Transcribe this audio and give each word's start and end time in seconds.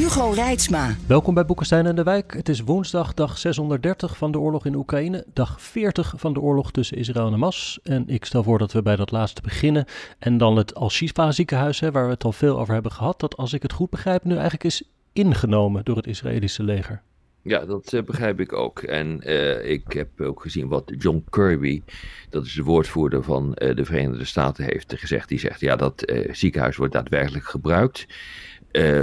Hugo 0.00 0.30
Reitsma. 0.30 0.96
Welkom 1.06 1.34
bij 1.34 1.44
Boekenstein 1.44 1.86
en 1.86 1.96
de 1.96 2.02
Wijk. 2.02 2.34
Het 2.34 2.48
is 2.48 2.60
woensdag, 2.60 3.14
dag 3.14 3.38
630 3.38 4.16
van 4.16 4.32
de 4.32 4.38
oorlog 4.38 4.66
in 4.66 4.74
Oekraïne. 4.74 5.24
Dag 5.32 5.62
40 5.62 6.14
van 6.16 6.32
de 6.32 6.40
oorlog 6.40 6.70
tussen 6.70 6.96
Israël 6.96 7.26
en 7.26 7.30
Hamas. 7.30 7.78
En 7.82 8.08
ik 8.08 8.24
stel 8.24 8.42
voor 8.42 8.58
dat 8.58 8.72
we 8.72 8.82
bij 8.82 8.96
dat 8.96 9.10
laatste 9.10 9.42
beginnen. 9.42 9.84
En 10.18 10.38
dan 10.38 10.56
het 10.56 10.74
Al-Shifa 10.74 11.32
ziekenhuis, 11.32 11.80
hè, 11.80 11.90
waar 11.90 12.04
we 12.04 12.10
het 12.10 12.24
al 12.24 12.32
veel 12.32 12.58
over 12.58 12.74
hebben 12.74 12.92
gehad. 12.92 13.20
Dat, 13.20 13.36
als 13.36 13.52
ik 13.52 13.62
het 13.62 13.72
goed 13.72 13.90
begrijp, 13.90 14.24
nu 14.24 14.32
eigenlijk 14.32 14.64
is 14.64 14.82
ingenomen 15.12 15.84
door 15.84 15.96
het 15.96 16.06
Israëlische 16.06 16.62
leger. 16.62 17.02
Ja, 17.42 17.64
dat 17.64 17.92
uh, 17.92 18.02
begrijp 18.02 18.40
ik 18.40 18.52
ook. 18.52 18.78
En 18.78 19.20
uh, 19.24 19.70
ik 19.70 19.92
heb 19.92 20.20
ook 20.20 20.42
gezien 20.42 20.68
wat 20.68 20.92
John 20.98 21.24
Kirby, 21.30 21.82
dat 22.30 22.46
is 22.46 22.52
de 22.52 22.62
woordvoerder 22.62 23.22
van 23.22 23.56
uh, 23.58 23.76
de 23.76 23.84
Verenigde 23.84 24.24
Staten, 24.24 24.64
heeft 24.64 24.94
gezegd. 24.96 25.28
Die 25.28 25.38
zegt, 25.38 25.60
ja, 25.60 25.76
dat 25.76 26.12
ziekenhuis 26.30 26.76
wordt 26.76 26.92
daadwerkelijk 26.92 27.44
gebruikt 27.44 28.06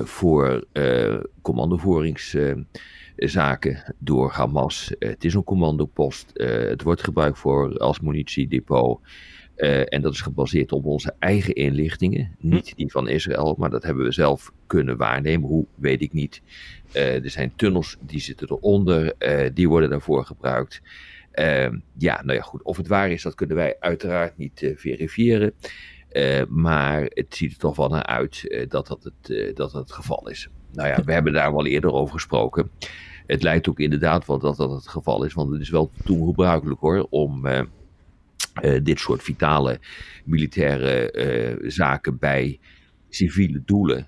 voor 0.04 0.66
commandovoeringszaken 1.42 3.96
door 3.98 4.32
Hamas. 4.32 4.96
het 5.00 5.24
is 5.24 5.34
een 5.34 5.44
commandopost. 5.44 6.32
het 6.34 6.84
wordt 6.84 7.04
gebruikt 7.04 7.40
voor 7.40 7.78
als 7.78 8.00
munitiedepot. 8.00 9.00
Uh, 9.58 9.94
en 9.94 10.02
dat 10.02 10.14
is 10.14 10.22
gebaseerd 10.22 10.72
op 10.72 10.86
onze 10.86 11.14
eigen 11.20 11.54
inlichtingen, 11.54 12.36
niet 12.40 12.74
die 12.76 12.92
van 12.92 13.08
Israël, 13.08 13.56
maar 13.58 13.70
dat 13.70 13.84
hebben 13.84 14.06
we 14.06 14.12
zelf 14.12 14.52
kunnen 14.68 14.98
waarnemen. 14.98 15.50
Hoe 15.50 15.66
weet 15.76 16.02
ik 16.02 16.14
niet. 16.14 16.42
Uh, 16.94 17.24
er 17.24 17.30
zijn 17.30 17.54
tunnels 17.56 17.98
die 18.00 18.20
zitten 18.20 18.52
eronder, 18.52 19.14
uh, 19.20 19.50
die 19.54 19.70
worden 19.70 19.90
daarvoor 19.90 20.26
gebruikt. 20.26 20.82
ja, 21.98 22.22
nou 22.24 22.34
ja, 22.34 22.42
goed. 22.42 22.64
Of 22.64 22.78
het 22.78 22.88
waar 22.88 23.12
is, 23.12 23.22
dat 23.22 23.36
kunnen 23.36 23.56
wij 23.56 23.76
uiteraard 23.80 24.38
niet 24.38 24.74
verifiëren. 24.76 25.54
Maar 26.50 27.02
het 27.04 27.36
ziet 27.36 27.52
er 27.52 27.58
toch 27.58 27.76
wel 27.76 27.90
naar 27.90 28.06
uit 28.06 28.66
dat, 28.70 28.88
dat, 28.88 29.04
het, 29.04 29.56
dat 29.56 29.56
dat 29.56 29.74
het 29.74 29.92
geval 29.92 30.30
is. 30.30 30.50
Nou 30.72 30.88
ja, 30.88 31.04
we 31.04 31.14
hebben 31.14 31.34
daar 31.34 31.54
wel 31.54 31.66
eerder 31.66 31.92
over 31.92 32.14
gesproken. 32.14 32.72
Het 33.26 33.44
lijkt 33.44 33.70
ook 33.70 33.80
inderdaad 33.80 34.26
wel 34.26 34.40
dat 34.40 34.58
dat 34.58 34.72
het 34.72 34.88
geval 34.88 35.24
is, 35.24 35.34
want 35.34 35.52
het 35.52 35.62
is 35.62 35.70
wel 35.70 35.92
toen 36.06 36.26
gebruikelijk 36.26 36.80
hoor, 36.80 37.08
om 37.10 37.46
dit 38.84 39.00
soort 39.00 39.24
vitale 39.24 39.80
militaire 40.26 41.60
zaken 41.68 42.18
bij 42.18 42.60
civiele 43.10 43.62
doelen 43.66 44.08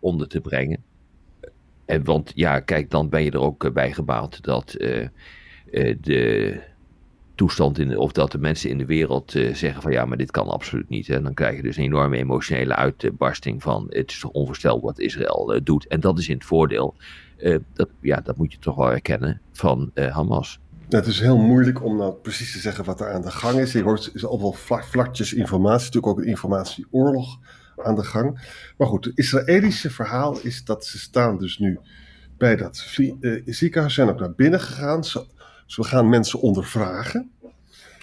onder 0.00 0.28
te 0.28 0.40
brengen. 0.40 0.82
En 1.86 2.04
want 2.04 2.32
ja, 2.34 2.60
kijk, 2.60 2.90
dan 2.90 3.08
ben 3.08 3.24
je 3.24 3.30
er 3.30 3.40
ook 3.40 3.72
bij 3.72 3.92
gebaat 3.92 4.42
dat 4.42 4.70
de 6.00 6.60
toestand 7.36 7.78
in, 7.78 7.98
of 7.98 8.12
dat 8.12 8.32
de 8.32 8.38
mensen 8.38 8.70
in 8.70 8.78
de 8.78 8.86
wereld 8.86 9.30
zeggen 9.52 9.82
van 9.82 9.92
ja, 9.92 10.04
maar 10.04 10.16
dit 10.16 10.30
kan 10.30 10.48
absoluut 10.48 10.88
niet. 10.88 11.08
En 11.08 11.22
dan 11.22 11.34
krijg 11.34 11.56
je 11.56 11.62
dus 11.62 11.76
een 11.76 11.84
enorme 11.84 12.16
emotionele 12.16 12.74
uitbarsting 12.74 13.62
van 13.62 13.86
het 13.88 14.10
is 14.10 14.20
toch 14.20 14.30
onvoorstelbaar 14.30 14.84
wat 14.84 14.98
Israël 14.98 15.60
doet. 15.64 15.86
En 15.86 16.00
dat 16.00 16.18
is 16.18 16.28
in 16.28 16.34
het 16.34 16.44
voordeel, 16.44 16.94
dat, 17.72 17.88
ja, 18.00 18.20
dat 18.20 18.36
moet 18.36 18.52
je 18.52 18.58
toch 18.58 18.76
wel 18.76 18.92
erkennen, 18.92 19.40
van 19.52 19.90
Hamas. 19.94 20.60
Het 20.88 21.06
is 21.06 21.20
heel 21.20 21.38
moeilijk 21.38 21.84
om 21.84 21.96
nou 21.96 22.12
precies 22.12 22.52
te 22.52 22.58
zeggen 22.58 22.84
wat 22.84 23.00
er 23.00 23.12
aan 23.12 23.22
de 23.22 23.30
gang 23.30 23.58
is. 23.58 23.72
Je 23.72 23.82
hoort 23.82 24.10
is 24.14 24.24
al 24.24 24.40
wel 24.40 24.52
vlak, 24.52 24.84
vlakjes 24.84 25.32
informatie, 25.32 25.84
natuurlijk 25.84 26.06
ook 26.06 26.18
een 26.18 26.30
informatieoorlog 26.30 27.38
aan 27.76 27.94
de 27.94 28.04
gang. 28.04 28.54
Maar 28.76 28.88
goed, 28.88 29.04
het 29.04 29.18
Israëlische 29.18 29.90
verhaal 29.90 30.38
is 30.40 30.64
dat 30.64 30.84
ze 30.84 30.98
staan 30.98 31.38
dus 31.38 31.58
nu 31.58 31.78
bij 32.38 32.56
dat 32.56 32.76
ziekenhuis, 33.44 33.94
zijn 33.94 34.08
ook 34.08 34.20
naar 34.20 34.34
binnen 34.34 34.60
gegaan. 34.60 35.02
Ze 35.66 35.84
gaan 35.84 36.08
mensen 36.08 36.40
ondervragen. 36.40 37.30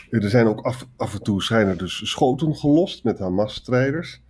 Er 0.09 0.29
zijn 0.29 0.47
ook 0.47 0.61
af, 0.61 0.87
af 0.95 1.13
en 1.13 1.23
toe 1.23 1.43
zijn 1.43 1.67
er 1.67 1.77
dus 1.77 2.09
schoten 2.09 2.55
gelost 2.55 3.03
met 3.03 3.19
Hamas-strijders. 3.19 4.21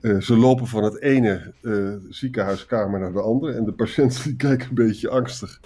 Uh, 0.00 0.20
ze 0.20 0.36
lopen 0.36 0.66
van 0.66 0.84
het 0.84 1.00
ene 1.00 1.52
uh, 1.62 1.94
ziekenhuiskamer 2.08 3.00
naar 3.00 3.12
de 3.12 3.20
andere 3.20 3.52
en 3.52 3.64
de 3.64 3.72
patiënten 3.72 4.22
die 4.22 4.36
kijken 4.36 4.68
een 4.68 4.74
beetje 4.74 5.08
angstig 5.08 5.60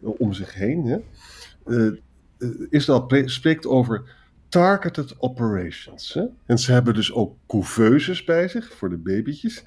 om 0.00 0.32
zich 0.32 0.54
heen. 0.54 0.84
Hè. 0.84 0.98
Uh, 1.66 1.92
Israël 2.70 3.22
spreekt 3.24 3.66
over 3.66 4.02
targeted 4.48 5.14
operations. 5.18 6.14
Hè? 6.14 6.24
En 6.46 6.58
ze 6.58 6.72
hebben 6.72 6.94
dus 6.94 7.12
ook 7.12 7.36
couveuses 7.46 8.24
bij 8.24 8.48
zich 8.48 8.72
voor 8.74 8.90
de 8.90 8.96
babytjes. 8.96 9.64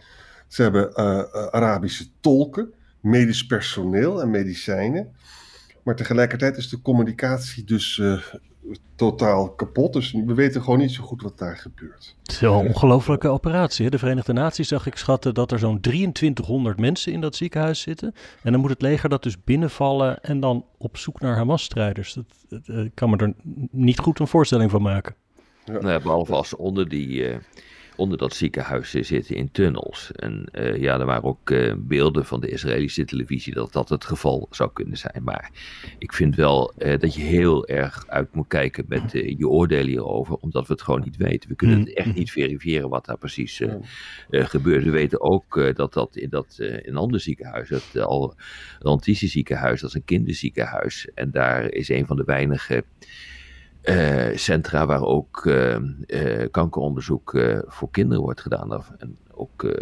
Ze 0.47 0.61
hebben 0.61 0.95
Arabische 1.51 2.05
tolken, 2.19 2.73
medisch 2.99 3.45
personeel 3.45 4.21
en 4.21 4.29
medicijnen. 4.29 5.15
Maar 5.83 5.95
tegelijkertijd 5.95 6.57
is 6.57 6.69
de 6.69 6.81
communicatie 6.81 7.63
dus 7.63 7.97
uh, 7.97 8.21
totaal 8.95 9.49
kapot. 9.49 9.93
Dus 9.93 10.11
we 10.11 10.33
weten 10.33 10.61
gewoon 10.61 10.79
niet 10.79 10.91
zo 10.91 11.03
goed 11.03 11.21
wat 11.21 11.37
daar 11.37 11.57
gebeurt. 11.57 12.15
Het 12.21 12.31
is 12.31 12.39
wel 12.39 12.59
een 12.59 12.67
ongelofelijke 12.67 13.27
operatie. 13.27 13.85
Hè? 13.85 13.91
De 13.91 13.97
Verenigde 13.97 14.33
Naties 14.33 14.67
zag 14.67 14.85
ik 14.85 14.95
schatten 14.95 15.33
dat 15.33 15.51
er 15.51 15.59
zo'n 15.59 15.79
2300 15.79 16.79
mensen 16.79 17.11
in 17.11 17.21
dat 17.21 17.35
ziekenhuis 17.35 17.81
zitten. 17.81 18.13
En 18.43 18.51
dan 18.51 18.61
moet 18.61 18.69
het 18.69 18.81
leger 18.81 19.09
dat 19.09 19.23
dus 19.23 19.43
binnenvallen 19.43 20.21
en 20.21 20.39
dan 20.39 20.65
op 20.77 20.97
zoek 20.97 21.19
naar 21.19 21.35
Hamas-strijders. 21.35 22.13
Dat, 22.13 22.25
dat, 22.49 22.65
dat, 22.65 22.87
kan 22.93 23.09
me 23.09 23.17
er 23.17 23.33
niet 23.71 23.99
goed 23.99 24.19
een 24.19 24.27
voorstelling 24.27 24.71
van 24.71 24.81
maken. 24.81 25.15
Ja. 25.65 25.79
Nou, 25.81 26.01
behalve 26.01 26.33
als 26.33 26.55
onder 26.55 26.89
die... 26.89 27.29
Uh 27.29 27.35
onder 27.95 28.17
dat 28.17 28.33
ziekenhuis 28.33 28.91
zitten 28.91 29.35
in 29.35 29.51
tunnels. 29.51 30.11
En 30.11 30.49
uh, 30.51 30.77
ja, 30.77 30.99
er 30.99 31.05
waren 31.05 31.23
ook 31.23 31.49
uh, 31.49 31.73
beelden 31.77 32.25
van 32.25 32.39
de 32.39 32.49
Israëlische 32.49 33.05
televisie 33.05 33.53
dat 33.53 33.73
dat 33.73 33.89
het 33.89 34.05
geval 34.05 34.47
zou 34.51 34.69
kunnen 34.73 34.97
zijn. 34.97 35.23
Maar 35.23 35.51
ik 35.97 36.13
vind 36.13 36.35
wel 36.35 36.73
uh, 36.77 36.99
dat 36.99 37.15
je 37.15 37.21
heel 37.21 37.67
erg 37.67 38.07
uit 38.07 38.33
moet 38.33 38.47
kijken 38.47 38.85
met 38.87 39.11
je 39.11 39.47
oordelen 39.47 39.87
hierover, 39.87 40.35
omdat 40.35 40.67
we 40.67 40.73
het 40.73 40.81
gewoon 40.81 41.01
niet 41.03 41.17
weten. 41.17 41.49
We 41.49 41.55
kunnen 41.55 41.79
het 41.79 41.93
echt 41.93 42.13
niet 42.13 42.31
verifiëren 42.31 42.89
wat 42.89 43.05
daar 43.05 43.17
precies 43.17 43.61
gebeurt. 44.29 44.83
We 44.83 44.89
weten 44.89 45.21
ook 45.21 45.75
dat 45.75 45.93
dat 45.93 46.15
in, 46.15 46.29
dat, 46.29 46.55
in 46.59 46.81
een 46.83 46.95
ander 46.95 47.19
ziekenhuis, 47.19 47.69
het 47.69 47.99
al 47.99 48.35
Rantische 48.79 49.27
ziekenhuis, 49.27 49.81
dat 49.81 49.89
is 49.89 49.95
een 49.95 50.05
kinderziekenhuis. 50.05 51.09
En 51.13 51.31
daar 51.31 51.71
is 51.71 51.89
een 51.89 52.05
van 52.05 52.17
de 52.17 52.23
weinige 52.23 52.83
centra 54.35 54.85
waar 54.85 55.01
ook 55.01 55.45
uh, 55.45 55.77
uh, 56.07 56.45
kankeronderzoek 56.51 57.43
voor 57.67 57.91
kinderen 57.91 58.23
wordt 58.23 58.41
gedaan. 58.41 58.83
En 58.97 59.17
ook 59.31 59.73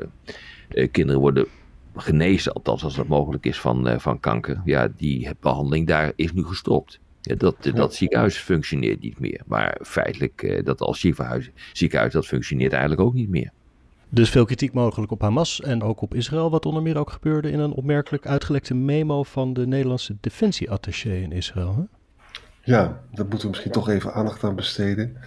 kinderen 0.91 1.22
worden 1.22 1.47
genezen, 1.95 2.53
althans 2.53 2.84
als 2.84 2.95
dat 2.95 3.07
mogelijk 3.07 3.45
is, 3.45 3.59
van, 3.59 4.00
van 4.00 4.19
kanker. 4.19 4.61
Ja, 4.66 4.88
die 4.97 5.29
behandeling 5.40 5.88
daar 5.88 6.11
is 6.16 6.34
nu 6.34 6.44
gestopt. 6.44 7.00
Ja, 7.22 7.35
dat, 7.35 7.56
dat 7.73 7.95
ziekenhuis 7.95 8.38
functioneert 8.38 9.01
niet 9.01 9.19
meer. 9.19 9.41
Maar 9.45 9.78
feitelijk, 9.81 10.61
dat 10.66 10.81
als 10.81 11.00
ziekenhuis, 11.00 11.50
ziekenhuis, 11.73 12.13
dat 12.13 12.25
functioneert 12.25 12.72
eigenlijk 12.72 13.01
ook 13.01 13.13
niet 13.13 13.29
meer. 13.29 13.51
Dus 14.09 14.29
veel 14.29 14.45
kritiek 14.45 14.73
mogelijk 14.73 15.11
op 15.11 15.22
Hamas 15.22 15.61
en 15.61 15.84
ook 15.84 16.01
op 16.01 16.13
Israël, 16.13 16.50
wat 16.50 16.66
onder 16.66 16.81
meer 16.81 16.97
ook 16.97 17.11
gebeurde 17.11 17.51
in 17.51 17.59
een 17.59 17.72
opmerkelijk 17.72 18.28
uitgelekte 18.28 18.73
memo 18.73 19.23
van 19.23 19.53
de 19.53 19.67
Nederlandse 19.67 20.16
defensieattaché 20.22 21.13
in 21.13 21.31
Israël. 21.31 21.75
Hè? 21.75 21.84
Ja, 22.63 23.01
daar 23.11 23.25
moeten 23.25 23.41
we 23.41 23.47
misschien 23.47 23.72
toch 23.72 23.89
even 23.89 24.13
aandacht 24.13 24.44
aan 24.44 24.55
besteden. 24.55 25.17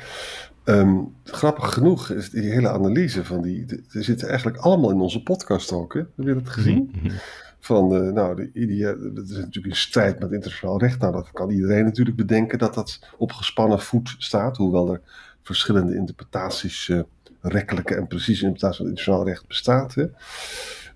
Um, 0.65 1.15
grappig 1.25 1.73
genoeg 1.73 2.11
is 2.11 2.31
die 2.31 2.51
hele 2.51 2.69
analyse 2.69 3.25
van 3.25 3.43
die. 3.43 3.67
Ze 3.89 4.03
zitten 4.03 4.29
eigenlijk 4.29 4.59
allemaal 4.59 4.91
in 4.91 5.01
onze 5.01 5.23
podcast 5.23 5.73
ook. 5.73 5.95
Hè? 5.95 6.01
Heb 6.01 6.27
je 6.27 6.35
dat 6.35 6.49
gezien? 6.49 6.91
Mhm, 6.93 7.07
mhm. 7.07 7.17
Van, 7.61 8.05
uh, 8.05 8.13
nou, 8.13 8.37
de 8.37 8.51
idea, 8.53 8.95
dat 9.15 9.25
is 9.25 9.37
natuurlijk 9.37 9.67
in 9.67 9.77
strijd 9.77 10.19
met 10.19 10.33
internationaal 10.33 10.79
recht. 10.79 11.01
Nou, 11.01 11.13
dat 11.13 11.31
kan 11.33 11.51
iedereen 11.51 11.85
natuurlijk 11.85 12.17
bedenken 12.17 12.59
dat 12.59 12.75
dat 12.75 12.99
op 13.19 13.33
gespannen 13.33 13.81
voet 13.81 14.15
staat. 14.19 14.57
Hoewel 14.57 14.93
er 14.93 15.01
verschillende 15.43 15.95
interpretaties, 15.95 16.89
uh, 16.89 17.01
rekkelijke 17.41 17.95
en 17.95 18.07
precieze 18.07 18.47
interpretaties 18.47 18.77
van 18.77 18.87
internationaal 18.87 19.27
recht 19.27 19.47
bestaat. 19.47 19.95
Hè? 19.95 20.07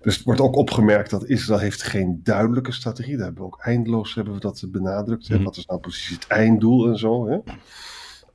Dus 0.01 0.15
het 0.15 0.25
wordt 0.25 0.41
ook 0.41 0.55
opgemerkt 0.55 1.09
dat 1.09 1.25
Israël 1.25 1.59
heeft 1.59 1.83
geen 1.83 2.19
duidelijke 2.23 2.71
strategie. 2.71 3.15
Daar 3.15 3.25
hebben 3.25 3.43
we 3.43 3.47
ook 3.47 3.61
eindeloos 3.61 4.15
hebben 4.15 4.33
we 4.33 4.39
dat 4.39 4.65
benadrukt. 4.67 5.29
Mm. 5.29 5.43
Wat 5.43 5.57
is 5.57 5.65
nou 5.65 5.79
precies 5.79 6.09
het 6.09 6.27
einddoel 6.27 6.87
en 6.87 6.97
zo. 6.97 7.27
Hè? 7.27 7.39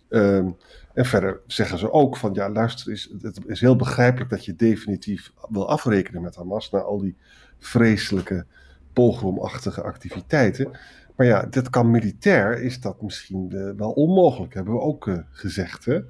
Um, 0.08 0.56
en 0.94 1.04
verder 1.04 1.40
zeggen 1.46 1.78
ze 1.78 1.92
ook 1.92 2.16
van 2.16 2.34
ja, 2.34 2.50
luister, 2.50 2.92
is, 2.92 3.10
het 3.22 3.40
is 3.46 3.60
heel 3.60 3.76
begrijpelijk 3.76 4.30
dat 4.30 4.44
je 4.44 4.56
definitief 4.56 5.32
wil 5.48 5.68
afrekenen 5.68 6.22
met 6.22 6.36
Hamas 6.36 6.70
na 6.70 6.78
al 6.78 6.98
die 6.98 7.16
vreselijke 7.58 8.46
pogromachtige 8.92 9.82
activiteiten. 9.82 10.70
Maar 11.16 11.26
ja, 11.26 11.46
dat 11.50 11.70
kan 11.70 11.90
militair, 11.90 12.62
is 12.62 12.80
dat 12.80 13.02
misschien 13.02 13.50
uh, 13.52 13.70
wel 13.76 13.90
onmogelijk, 13.90 14.54
hebben 14.54 14.74
we 14.74 14.80
ook 14.80 15.06
uh, 15.06 15.18
gezegd. 15.30 15.84
Hè? 15.84 16.00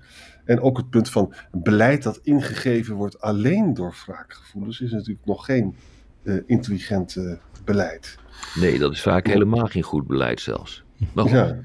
En 0.44 0.60
ook 0.60 0.76
het 0.76 0.90
punt 0.90 1.10
van 1.10 1.34
een 1.50 1.62
beleid 1.62 2.02
dat 2.02 2.20
ingegeven 2.22 2.94
wordt 2.94 3.20
alleen 3.20 3.74
door 3.74 3.94
wraakgevoelens, 4.06 4.80
is 4.80 4.92
natuurlijk 4.92 5.26
nog 5.26 5.44
geen 5.44 5.76
uh, 6.22 6.42
intelligent 6.46 7.16
beleid. 7.64 8.18
Nee, 8.54 8.78
dat 8.78 8.92
is 8.92 9.02
vaak 9.02 9.26
helemaal 9.26 9.66
geen 9.66 9.82
goed 9.82 10.06
beleid 10.06 10.40
zelfs. 10.40 10.84
Maar 11.12 11.28
ja. 11.28 11.58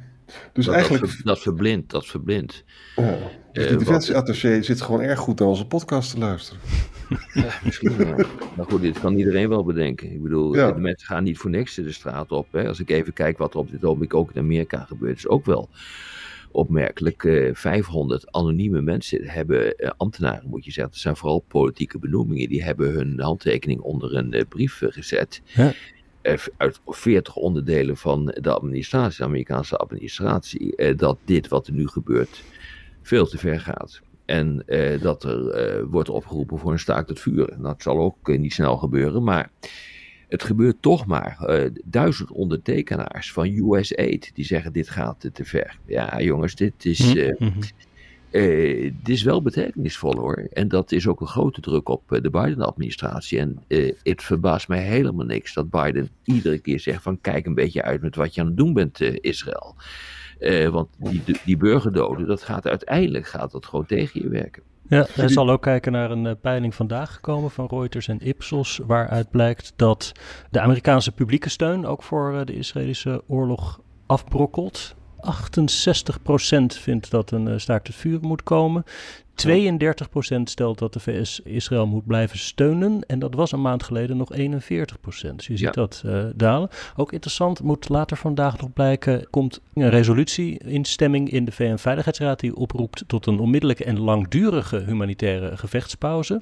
Dus 0.53 0.65
dat, 0.65 0.73
eigenlijk... 0.73 1.03
Dat, 1.03 1.21
dat 1.23 1.39
verblindt, 1.39 1.91
dat 1.91 2.05
verblindt. 2.05 2.63
Ja. 2.95 3.17
Dus 3.51 3.67
de 3.67 3.75
defensieattaché 3.75 4.61
zit 4.61 4.81
gewoon 4.81 5.01
erg 5.01 5.19
goed 5.19 5.39
naar 5.39 5.47
onze 5.47 5.67
podcast 5.67 6.11
te 6.11 6.17
luisteren. 6.17 6.61
Ja, 7.33 7.53
misschien 7.63 7.97
wel. 7.97 8.15
Maar 8.55 8.65
goed, 8.65 8.81
dit 8.81 8.99
kan 8.99 9.17
iedereen 9.17 9.49
wel 9.49 9.63
bedenken. 9.63 10.11
Ik 10.11 10.21
bedoel, 10.21 10.55
ja. 10.55 10.71
de 10.71 10.79
mensen 10.79 11.07
gaan 11.07 11.23
niet 11.23 11.37
voor 11.37 11.49
niks 11.49 11.75
de 11.75 11.91
straat 11.91 12.31
op. 12.31 12.47
Hè. 12.51 12.67
Als 12.67 12.79
ik 12.79 12.89
even 12.89 13.13
kijk 13.13 13.37
wat 13.37 13.53
er 13.53 13.59
op 13.59 13.71
dit 13.71 13.83
ogenblik 13.85 14.13
ook 14.13 14.31
in 14.33 14.41
Amerika 14.41 14.85
gebeurt, 14.85 15.17
is 15.17 15.27
ook 15.27 15.45
wel 15.45 15.69
opmerkelijk. 16.51 17.23
Uh, 17.23 17.49
500 17.53 18.31
anonieme 18.31 18.81
mensen 18.81 19.23
hebben, 19.23 19.73
uh, 19.77 19.89
ambtenaren 19.97 20.49
moet 20.49 20.65
je 20.65 20.71
zeggen, 20.71 20.93
dat 20.93 21.01
zijn 21.01 21.15
vooral 21.15 21.43
politieke 21.47 21.99
benoemingen, 21.99 22.49
die 22.49 22.63
hebben 22.63 22.91
hun 22.91 23.19
handtekening 23.19 23.79
onder 23.79 24.15
een 24.15 24.35
uh, 24.35 24.41
brief 24.49 24.81
gezet. 24.85 25.41
Ja 25.45 25.73
uit 26.57 26.79
40 26.85 27.35
onderdelen 27.35 27.97
van 27.97 28.25
de 28.25 28.53
administratie, 28.53 29.17
de 29.17 29.23
Amerikaanse 29.23 29.77
administratie, 29.77 30.95
dat 30.95 31.17
dit 31.25 31.47
wat 31.47 31.67
er 31.67 31.73
nu 31.73 31.87
gebeurt 31.87 32.43
veel 33.01 33.27
te 33.27 33.37
ver 33.37 33.59
gaat. 33.59 34.01
En 34.29 34.63
eh, 34.65 35.01
dat 35.01 35.23
er 35.23 35.49
eh, 35.49 35.83
wordt 35.89 36.09
opgeroepen 36.09 36.59
voor 36.59 36.71
een 36.71 36.79
staakt 36.79 37.09
het 37.09 37.19
vuren. 37.19 37.61
Dat 37.61 37.81
zal 37.81 37.99
ook 37.99 38.29
eh, 38.29 38.39
niet 38.39 38.53
snel 38.53 38.77
gebeuren, 38.77 39.23
maar 39.23 39.51
het 40.27 40.43
gebeurt 40.43 40.81
toch 40.81 41.05
maar. 41.05 41.37
duizend 41.85 42.31
ondertekenaars 42.31 43.31
van 43.31 43.47
USAID 43.47 44.31
die 44.33 44.45
zeggen 44.45 44.73
dit 44.73 44.89
gaat 44.89 45.29
te 45.33 45.45
ver. 45.45 45.77
Ja 45.85 46.21
jongens, 46.21 46.55
dit 46.55 46.85
is, 46.85 47.13
mm 47.13 47.53
dit 48.31 49.09
is 49.09 49.23
wel 49.23 49.41
betekenisvol 49.41 50.15
hoor. 50.15 50.47
En 50.53 50.67
dat 50.67 50.91
is 50.91 51.07
ook 51.07 51.21
een 51.21 51.27
grote 51.27 51.61
druk 51.61 51.89
op 51.89 52.03
de 52.21 52.29
Biden-administratie. 52.29 53.39
En 53.39 53.59
het 54.03 54.23
verbaast 54.23 54.67
mij 54.67 54.81
helemaal 54.81 55.25
niks 55.25 55.53
dat 55.53 55.69
Biden 55.69 56.09
iedere 56.23 56.59
keer 56.59 56.79
zegt 56.79 57.03
van 57.03 57.21
kijk 57.21 57.45
een 57.45 57.55
beetje 57.55 57.83
uit 57.83 58.01
met 58.01 58.15
wat 58.15 58.35
je 58.35 58.41
aan 58.41 58.47
het 58.47 58.57
doen 58.57 58.73
bent 58.73 59.01
Israël. 59.01 59.75
Uh, 60.39 60.67
want 60.67 60.87
die, 60.97 61.23
die 61.45 61.57
burgerdoden, 61.57 62.27
dat 62.27 62.41
gaat 62.41 62.67
uiteindelijk 62.67 63.27
gaat 63.27 63.51
dat 63.51 63.65
gewoon 63.65 63.85
tegen 63.85 64.21
je 64.21 64.29
werken. 64.29 64.63
Ja, 64.87 65.05
hij 65.11 65.27
zal 65.27 65.49
ook 65.49 65.61
kijken 65.61 65.91
naar 65.91 66.11
een 66.11 66.25
uh, 66.25 66.31
peiling 66.41 66.75
vandaag 66.75 67.13
gekomen 67.13 67.51
van 67.51 67.67
Reuters 67.69 68.07
en 68.07 68.19
Ipsos, 68.19 68.79
waaruit 68.85 69.29
blijkt 69.29 69.73
dat 69.75 70.11
de 70.51 70.59
Amerikaanse 70.59 71.11
publieke 71.11 71.49
steun 71.49 71.85
ook 71.85 72.03
voor 72.03 72.33
uh, 72.33 72.41
de 72.45 72.55
Israëlische 72.55 73.23
oorlog 73.27 73.79
afbrokkelt. 74.05 74.95
68% 75.19 76.79
vindt 76.79 77.11
dat 77.11 77.31
een 77.31 77.47
uh, 77.47 77.57
staakt 77.57 77.87
het 77.87 77.95
vuur 77.95 78.19
moet 78.21 78.43
komen. 78.43 78.83
32% 79.47 79.51
stelt 80.43 80.79
dat 80.79 80.93
de 80.93 80.99
VS 80.99 81.39
Israël 81.43 81.87
moet 81.87 82.05
blijven 82.05 82.39
steunen. 82.39 83.01
En 83.07 83.19
dat 83.19 83.35
was 83.35 83.51
een 83.51 83.61
maand 83.61 83.83
geleden 83.83 84.17
nog 84.17 84.29
41%. 84.37 84.37
Dus 84.41 85.21
je 85.21 85.35
ziet 85.37 85.59
ja. 85.59 85.71
dat 85.71 86.03
uh, 86.05 86.23
dalen. 86.35 86.69
Ook 86.95 87.11
interessant, 87.11 87.61
moet 87.61 87.89
later 87.89 88.17
vandaag 88.17 88.61
nog 88.61 88.73
blijken, 88.73 89.27
komt 89.29 89.61
een 89.73 89.89
resolutie 89.89 90.59
in 90.59 90.85
stemming 90.85 91.29
in 91.31 91.45
de 91.45 91.51
VN-veiligheidsraad 91.51 92.39
die 92.39 92.55
oproept 92.55 93.03
tot 93.07 93.25
een 93.25 93.39
onmiddellijke 93.39 93.83
en 93.83 93.99
langdurige 93.99 94.83
humanitaire 94.85 95.57
gevechtspauze. 95.57 96.41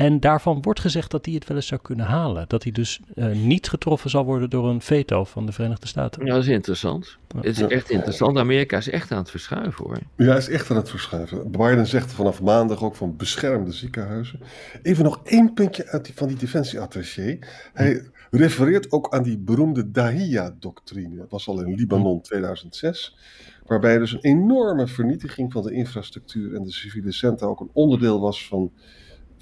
En 0.00 0.20
daarvan 0.20 0.62
wordt 0.62 0.80
gezegd 0.80 1.10
dat 1.10 1.24
hij 1.24 1.34
het 1.34 1.46
wel 1.46 1.56
eens 1.56 1.66
zou 1.66 1.80
kunnen 1.80 2.06
halen. 2.06 2.44
Dat 2.48 2.62
hij 2.62 2.72
dus 2.72 3.00
uh, 3.14 3.32
niet 3.32 3.68
getroffen 3.68 4.10
zal 4.10 4.24
worden 4.24 4.50
door 4.50 4.68
een 4.68 4.80
veto 4.80 5.24
van 5.24 5.46
de 5.46 5.52
Verenigde 5.52 5.86
Staten. 5.86 6.26
Ja, 6.26 6.32
dat 6.32 6.42
is 6.42 6.48
interessant. 6.48 7.18
Ja. 7.28 7.40
Het 7.40 7.60
is 7.60 7.60
echt 7.60 7.90
interessant. 7.90 8.38
Amerika 8.38 8.76
is 8.76 8.88
echt 8.88 9.10
aan 9.10 9.18
het 9.18 9.30
verschuiven 9.30 9.84
hoor. 9.84 9.98
Ja, 10.16 10.36
is 10.36 10.48
echt 10.48 10.70
aan 10.70 10.76
het 10.76 10.90
verschuiven. 10.90 11.50
Biden 11.50 11.86
zegt 11.86 12.12
vanaf 12.12 12.42
maandag 12.42 12.84
ook 12.84 12.94
van 12.94 13.16
beschermde 13.16 13.72
ziekenhuizen. 13.72 14.40
Even 14.82 15.04
nog 15.04 15.20
één 15.24 15.54
puntje 15.54 15.86
uit 15.86 16.04
die, 16.04 16.14
van 16.14 16.28
die 16.28 16.36
defensieattaché. 16.36 17.38
Hij 17.72 18.10
refereert 18.30 18.92
ook 18.92 19.14
aan 19.14 19.22
die 19.22 19.38
beroemde 19.38 19.90
Dahia-doctrine. 19.90 21.16
Dat 21.16 21.30
was 21.30 21.48
al 21.48 21.62
in 21.62 21.74
Libanon 21.74 22.20
2006. 22.20 23.16
Waarbij 23.66 23.98
dus 23.98 24.12
een 24.12 24.20
enorme 24.20 24.86
vernietiging 24.86 25.52
van 25.52 25.62
de 25.62 25.72
infrastructuur 25.72 26.54
en 26.54 26.62
de 26.62 26.72
civiele 26.72 27.12
centra 27.12 27.46
ook 27.46 27.60
een 27.60 27.70
onderdeel 27.72 28.20
was 28.20 28.46
van 28.48 28.72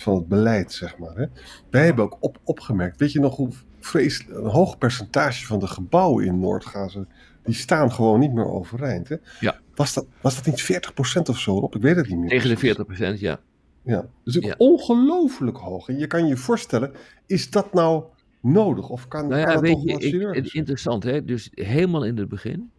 van 0.03 0.15
het 0.15 0.29
beleid, 0.29 0.73
zeg 0.73 0.99
maar. 0.99 1.17
Hè. 1.17 1.27
Wij 1.71 1.85
hebben 1.85 2.05
ook 2.05 2.17
op, 2.21 2.39
opgemerkt, 2.45 2.99
weet 2.99 3.13
je 3.13 3.21
nog 3.21 3.37
hoe 3.37 3.51
vreselijk, 3.81 4.39
een 4.39 4.51
hoog 4.51 4.79
percentage 4.79 5.47
van 5.47 5.59
de 5.59 5.67
gebouwen 5.67 6.25
in 6.25 6.41
Noord-Gaza, 6.41 7.07
die 7.43 7.55
staan 7.55 7.93
gewoon 7.93 8.21
niet 8.21 8.33
meer 8.33 8.51
overeind. 8.51 9.09
Hè? 9.09 9.17
Ja. 9.41 9.61
Was, 9.75 9.95
dat, 9.95 10.07
was 10.21 10.35
dat 10.35 10.47
niet 10.47 10.81
40% 11.19 11.23
of 11.31 11.39
zo 11.39 11.55
op? 11.55 11.77
Ik 11.77 11.83
weet 11.83 11.97
het 11.97 12.09
niet 12.09 12.19
meer. 12.19 12.29
Tegen 12.29 12.87
de 12.87 13.17
40%, 13.17 13.19
ja. 13.19 13.41
Ja, 13.83 14.07
dus 14.25 14.35
ja. 14.35 14.55
ongelooflijk 14.59 15.57
hoog. 15.57 15.89
En 15.89 15.99
je 15.99 16.07
kan 16.07 16.27
je 16.27 16.37
voorstellen, 16.37 16.93
is 17.27 17.51
dat 17.51 17.73
nou 17.75 18.05
nodig? 18.41 18.89
Of 18.89 19.09
kan, 19.09 19.29
nou 19.29 19.41
ja, 19.41 19.45
kan 19.45 19.55
dat 19.55 19.63
weet 19.63 19.83
je, 19.83 20.07
ik, 20.07 20.35
het 20.35 20.45
is 20.45 20.55
interessant, 20.55 21.03
hè? 21.03 21.25
Dus 21.25 21.51
helemaal 21.55 22.05
in 22.05 22.17
het 22.17 22.29
begin 22.29 22.71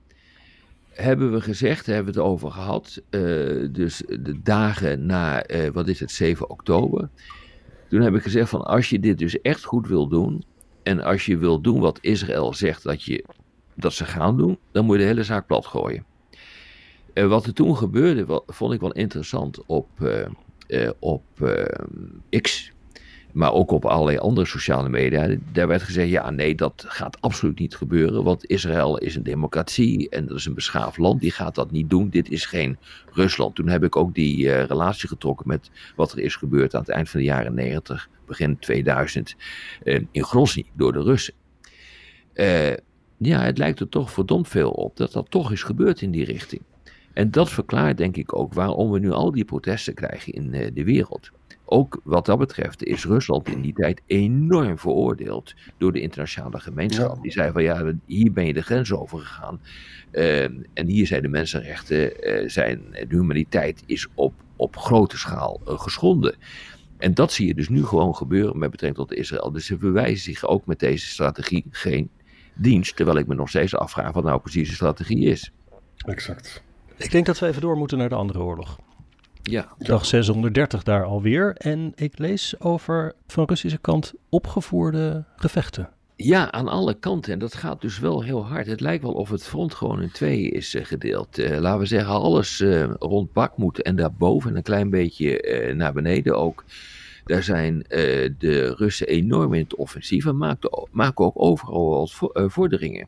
hebben 1.02 1.32
we 1.32 1.42
gezegd, 1.42 1.86
hebben 1.86 2.14
we 2.14 2.20
het 2.20 2.30
over 2.30 2.52
gehad, 2.52 3.02
uh, 3.10 3.68
dus 3.72 4.04
de 4.08 4.42
dagen 4.44 5.06
na, 5.06 5.50
uh, 5.50 5.70
wat 5.70 5.88
is 5.88 6.00
het, 6.00 6.12
7 6.12 6.50
oktober. 6.50 7.10
Toen 7.88 8.02
heb 8.02 8.16
ik 8.16 8.22
gezegd 8.22 8.50
van 8.50 8.62
als 8.62 8.90
je 8.90 9.00
dit 9.00 9.18
dus 9.18 9.42
echt 9.42 9.64
goed 9.64 9.88
wil 9.88 10.08
doen, 10.08 10.44
en 10.84 11.02
als 11.04 11.26
je 11.26 11.38
wil 11.38 11.62
doen 11.62 11.80
wat 11.80 11.98
Israël 12.02 12.54
zegt 12.54 12.84
dat, 12.84 13.04
je, 13.04 13.26
dat 13.76 13.94
ze 13.94 14.06
gaan 14.06 14.38
doen, 14.38 14.58
dan 14.72 14.86
moet 14.86 14.96
je 14.96 15.02
de 15.02 15.08
hele 15.08 15.24
zaak 15.24 15.48
plat 15.48 15.66
gooien. 15.66 16.06
Uh, 17.14 17.28
wat 17.28 17.46
er 17.46 17.54
toen 17.54 17.78
gebeurde, 17.78 18.26
wat, 18.26 18.44
vond 18.48 18.74
ik 18.74 18.80
wel 18.80 18.92
interessant 18.92 19.66
op, 19.66 19.88
op 21.00 21.24
X 22.42 22.72
maar 23.32 23.54
ook 23.54 23.72
op 23.72 23.86
allerlei 23.86 24.18
andere 24.18 24.48
sociale 24.48 24.90
media. 24.90 25.36
Daar 25.52 25.68
werd 25.68 25.82
gezegd: 25.82 26.10
ja, 26.10 26.30
nee, 26.30 26.56
dat 26.56 26.86
gaat 26.88 27.22
absoluut 27.22 27.60
niet 27.60 27.76
gebeuren. 27.76 28.24
Want 28.24 28.46
Israël 28.46 28.98
is 28.98 29.16
een 29.16 29.24
democratie 29.24 30.10
en 30.10 30.26
dat 30.26 30.38
is 30.38 30.46
een 30.46 30.54
beschaafd 30.54 30.98
land. 30.98 31.22
Die 31.22 31.32
gaat 31.32 31.56
dat 31.56 31.72
niet 31.72 31.90
doen. 31.90 32.10
Dit 32.10 32.30
is 32.30 32.46
geen 32.46 32.78
Rusland. 33.14 33.56
Toen 33.56 33.68
heb 33.68 33.84
ik 33.84 33.96
ook 33.96 34.14
die 34.14 34.46
uh, 34.46 34.64
relatie 34.64 35.08
getrokken 35.08 35.48
met 35.48 35.72
wat 35.96 36.12
er 36.12 36.20
is 36.20 36.36
gebeurd 36.36 36.76
aan 36.76 36.82
het 36.82 36.90
eind 36.90 37.10
van 37.10 37.20
de 37.20 37.26
jaren 37.26 37.54
90, 37.54 38.10
begin 38.26 38.60
2000 38.60 39.36
uh, 39.84 40.00
in 40.12 40.24
Grozny 40.24 40.66
door 40.74 40.94
de 40.94 41.02
Russen. 41.02 41.34
Uh, 42.34 42.74
ja, 43.18 43.42
het 43.42 43.58
lijkt 43.58 43.80
er 43.80 43.90
toch 43.90 44.12
verdomd 44.12 44.48
veel 44.48 44.72
op 44.72 44.98
dat 44.98 45.12
dat 45.12 45.32
toch 45.32 45.52
is 45.52 45.64
gebeurd 45.64 46.02
in 46.02 46.12
die 46.12 46.26
richting. 46.26 46.62
En 47.14 47.32
dat 47.32 47.50
verklaart 47.50 47.98
denk 47.98 48.18
ik 48.18 48.36
ook 48.36 48.54
waarom 48.54 48.92
we 48.92 49.00
nu 49.00 49.12
al 49.12 49.32
die 49.32 49.46
protesten 49.46 49.94
krijgen 49.94 50.34
in 50.34 50.72
de 50.74 50.84
wereld. 50.84 51.32
Ook 51.72 52.00
wat 52.04 52.26
dat 52.26 52.38
betreft 52.38 52.84
is 52.84 53.06
Rusland 53.06 53.48
in 53.48 53.62
die 53.62 53.74
tijd 53.74 54.02
enorm 54.06 54.78
veroordeeld 54.78 55.54
door 55.78 55.92
de 55.92 56.02
internationale 56.02 56.60
gemeenschap. 56.60 57.16
Ja. 57.16 57.22
Die 57.22 57.32
zei 57.32 57.52
van 57.52 57.64
ja, 57.64 57.94
hier 58.06 58.32
ben 58.32 58.46
je 58.46 58.54
de 58.54 58.62
grens 58.62 58.94
over 58.94 59.20
gegaan. 59.20 59.62
Uh, 60.12 60.44
en 60.74 60.88
hier 60.88 61.08
zijn 61.08 61.22
de 61.22 61.28
mensenrechten, 61.28 62.30
uh, 62.30 62.50
zijn, 62.50 62.82
de 62.92 63.16
humaniteit 63.16 63.84
is 63.86 64.08
op, 64.14 64.34
op 64.56 64.78
grote 64.78 65.18
schaal 65.18 65.62
uh, 65.68 65.80
geschonden. 65.80 66.36
En 66.98 67.14
dat 67.14 67.32
zie 67.32 67.48
je 67.48 67.56
dus 67.56 67.70
nu 67.70 67.86
gewoon 67.86 68.16
gebeuren 68.16 68.58
met 68.58 68.72
betrekking 68.72 69.08
tot 69.08 69.18
Israël. 69.18 69.52
Dus 69.52 69.66
ze 69.66 69.78
bewijzen 69.78 70.34
zich 70.34 70.46
ook 70.46 70.66
met 70.66 70.80
deze 70.80 71.08
strategie 71.08 71.66
geen 71.72 72.10
dienst. 72.54 72.96
Terwijl 72.96 73.18
ik 73.18 73.28
me 73.28 73.36
nog 73.36 73.50
steeds 73.50 73.76
afvraag 73.76 74.12
wat 74.12 74.24
nou 74.24 74.40
precies 74.40 74.70
de 74.70 74.76
strategie 74.76 75.26
is. 75.26 75.52
Exact. 75.98 76.64
Ik 76.98 77.12
denk 77.12 77.26
dat 77.26 77.40
we 77.40 77.48
even 77.48 77.62
door 77.62 77.78
moeten 77.78 77.98
naar 77.98 78.10
de 78.10 78.16
andere 78.16 78.40
oorlog. 78.40 78.78
Ja. 79.44 79.68
Dag 79.78 80.06
630 80.06 80.84
daar 80.84 81.04
alweer. 81.04 81.56
En 81.58 81.92
ik 81.96 82.18
lees 82.18 82.60
over 82.60 83.14
van 83.28 83.46
Russische 83.46 83.78
kant 83.78 84.14
opgevoerde 84.30 85.24
gevechten. 85.36 85.90
Ja, 86.16 86.52
aan 86.52 86.68
alle 86.68 86.94
kanten. 86.94 87.34
En 87.34 87.40
dat 87.40 87.56
gaat 87.56 87.82
dus 87.82 88.00
wel 88.00 88.24
heel 88.24 88.46
hard. 88.46 88.68
Het 88.68 88.80
lijkt 88.80 89.04
wel 89.04 89.14
of 89.14 89.30
het 89.30 89.44
front 89.44 89.74
gewoon 89.74 90.02
in 90.02 90.12
tweeën 90.12 90.52
is 90.52 90.76
uh, 90.76 90.86
gedeeld. 90.86 91.40
Uh, 91.40 91.58
laten 91.58 91.80
we 91.80 91.86
zeggen, 91.86 92.14
alles 92.14 92.60
uh, 92.60 92.84
rond 93.00 93.34
Bakmoed 93.34 93.82
en 93.82 93.96
daarboven 93.96 94.56
een 94.56 94.64
klein 94.64 94.90
beetje 94.90 95.74
naar 95.76 95.94
beneden 95.94 96.38
ook. 96.38 96.64
Daar 97.30 97.44
zijn 97.44 97.86
de 98.38 98.74
Russen 98.78 99.08
enorm 99.08 99.54
in 99.54 99.64
het 99.64 99.76
offensief 99.76 100.26
en 100.26 100.38
maken, 100.92 101.26
ook 101.26 101.42
overal 101.42 101.90
wat 101.90 102.32
vorderingen. 102.52 103.08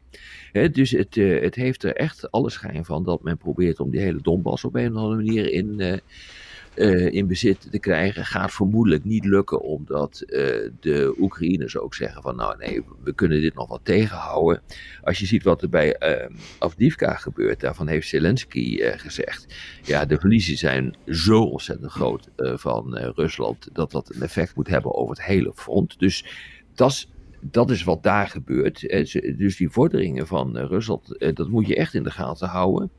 He, 0.51 0.69
dus 0.69 0.91
het, 0.91 1.15
het 1.15 1.55
heeft 1.55 1.83
er 1.83 1.95
echt 1.95 2.31
alle 2.31 2.49
schijn 2.49 2.85
van 2.85 3.03
dat 3.03 3.23
men 3.23 3.37
probeert 3.37 3.79
om 3.79 3.89
die 3.89 3.99
hele 3.99 4.21
Donbass 4.21 4.63
op 4.63 4.75
een 4.75 4.91
of 4.91 4.97
andere 4.97 5.15
manier 5.15 5.51
in 5.51 6.01
uh, 6.75 7.13
in 7.13 7.27
bezit 7.27 7.71
te 7.71 7.79
krijgen, 7.79 8.25
gaat 8.25 8.51
vermoedelijk 8.51 9.03
niet 9.03 9.25
lukken, 9.25 9.61
omdat 9.61 10.23
uh, 10.25 10.37
de 10.79 11.15
Oekraïners 11.19 11.77
ook 11.77 11.95
zeggen 11.95 12.21
van 12.21 12.35
nou 12.35 12.57
nee, 12.57 12.81
we 13.03 13.13
kunnen 13.13 13.41
dit 13.41 13.53
nog 13.53 13.67
wel 13.67 13.79
tegenhouden. 13.83 14.61
Als 15.03 15.19
je 15.19 15.25
ziet 15.25 15.43
wat 15.43 15.61
er 15.61 15.69
bij 15.69 15.95
uh, 15.99 16.35
Afdivka 16.59 17.13
gebeurt, 17.13 17.59
daarvan 17.59 17.87
heeft 17.87 18.07
Zelensky 18.07 18.77
gezegd, 18.81 19.55
ja 19.83 20.05
de 20.05 20.19
verliezen 20.19 20.57
zijn 20.57 20.95
zo 21.07 21.43
ontzettend 21.43 21.91
groot 21.91 22.29
van 22.35 22.97
Rusland, 22.97 23.69
dat 23.73 23.91
dat 23.91 24.15
een 24.15 24.21
effect 24.21 24.55
moet 24.55 24.67
hebben 24.67 24.93
over 24.93 25.15
het 25.15 25.25
hele 25.25 25.51
front. 25.55 25.99
Dus 25.99 26.25
dat 26.75 27.07
dat 27.43 27.69
is 27.69 27.83
wat 27.83 28.03
daar 28.03 28.27
gebeurt. 28.27 28.79
Dus 29.37 29.57
die 29.57 29.69
vorderingen 29.69 30.27
van 30.27 30.57
Rusland, 30.57 31.15
dat 31.33 31.49
moet 31.49 31.67
je 31.67 31.75
echt 31.75 31.93
in 31.93 32.03
de 32.03 32.11
gaten 32.11 32.47
houden. 32.47 32.91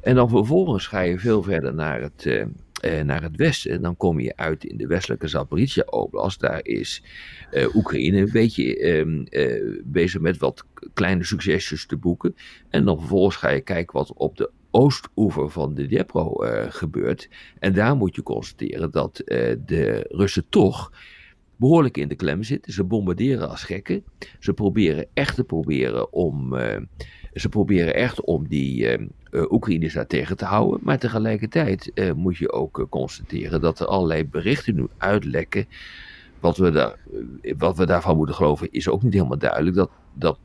En 0.00 0.14
dan 0.14 0.28
vervolgens 0.28 0.86
ga 0.86 1.00
je 1.00 1.18
veel 1.18 1.42
verder 1.42 1.74
naar 1.74 2.00
het, 2.00 2.46
naar 3.04 3.22
het 3.22 3.36
westen. 3.36 3.82
Dan 3.82 3.96
kom 3.96 4.20
je 4.20 4.36
uit 4.36 4.64
in 4.64 4.76
de 4.76 4.86
westelijke 4.86 5.28
Zaporizhia 5.28 5.84
Oblast. 5.84 6.40
Daar 6.40 6.60
is 6.62 7.02
Oekraïne 7.74 8.18
een 8.18 8.32
beetje 8.32 8.78
ehm, 8.78 9.24
bezig 9.84 10.20
met 10.20 10.38
wat 10.38 10.64
kleine 10.94 11.24
succesjes 11.24 11.86
te 11.86 11.96
boeken. 11.96 12.34
En 12.68 12.84
dan 12.84 12.98
vervolgens 12.98 13.36
ga 13.36 13.50
je 13.50 13.60
kijken 13.60 13.98
wat 13.98 14.12
op 14.12 14.36
de 14.36 14.50
oostoever 14.70 15.50
van 15.50 15.74
de 15.74 15.86
Dnepro 15.86 16.44
uh, 16.44 16.64
gebeurt. 16.68 17.28
En 17.58 17.74
daar 17.74 17.96
moet 17.96 18.14
je 18.14 18.22
constateren 18.22 18.90
dat 18.90 19.16
de 19.66 20.06
Russen 20.08 20.44
toch 20.48 20.92
behoorlijk 21.56 21.96
in 21.96 22.08
de 22.08 22.14
klem 22.14 22.42
zitten. 22.42 22.72
Ze 22.72 22.84
bombarderen 22.84 23.50
als 23.50 23.62
gekken. 23.62 24.04
Ze 24.38 24.52
proberen 24.52 25.06
echt 25.14 25.34
te 25.34 25.44
proberen 25.44 26.12
om. 26.12 26.54
Ze 27.34 27.48
proberen 27.48 27.94
echt 27.94 28.24
om 28.24 28.48
die 28.48 28.98
Oekraïners 29.32 29.94
daar 29.94 30.06
tegen 30.06 30.36
te 30.36 30.44
houden. 30.44 30.80
Maar 30.82 30.98
tegelijkertijd 30.98 31.92
moet 32.16 32.36
je 32.36 32.52
ook 32.52 32.86
constateren 32.90 33.60
dat 33.60 33.80
er 33.80 33.86
allerlei 33.86 34.24
berichten 34.24 34.74
nu 34.74 34.86
uitlekken. 34.98 35.66
Wat 36.40 36.56
we, 36.56 36.70
daar, 36.70 36.98
wat 37.58 37.76
we 37.76 37.86
daarvan 37.86 38.16
moeten 38.16 38.34
geloven 38.34 38.68
is 38.70 38.88
ook 38.88 39.02
niet 39.02 39.12
helemaal 39.12 39.38
duidelijk. 39.38 39.76
Dat, 39.76 39.90
dat 40.14 40.38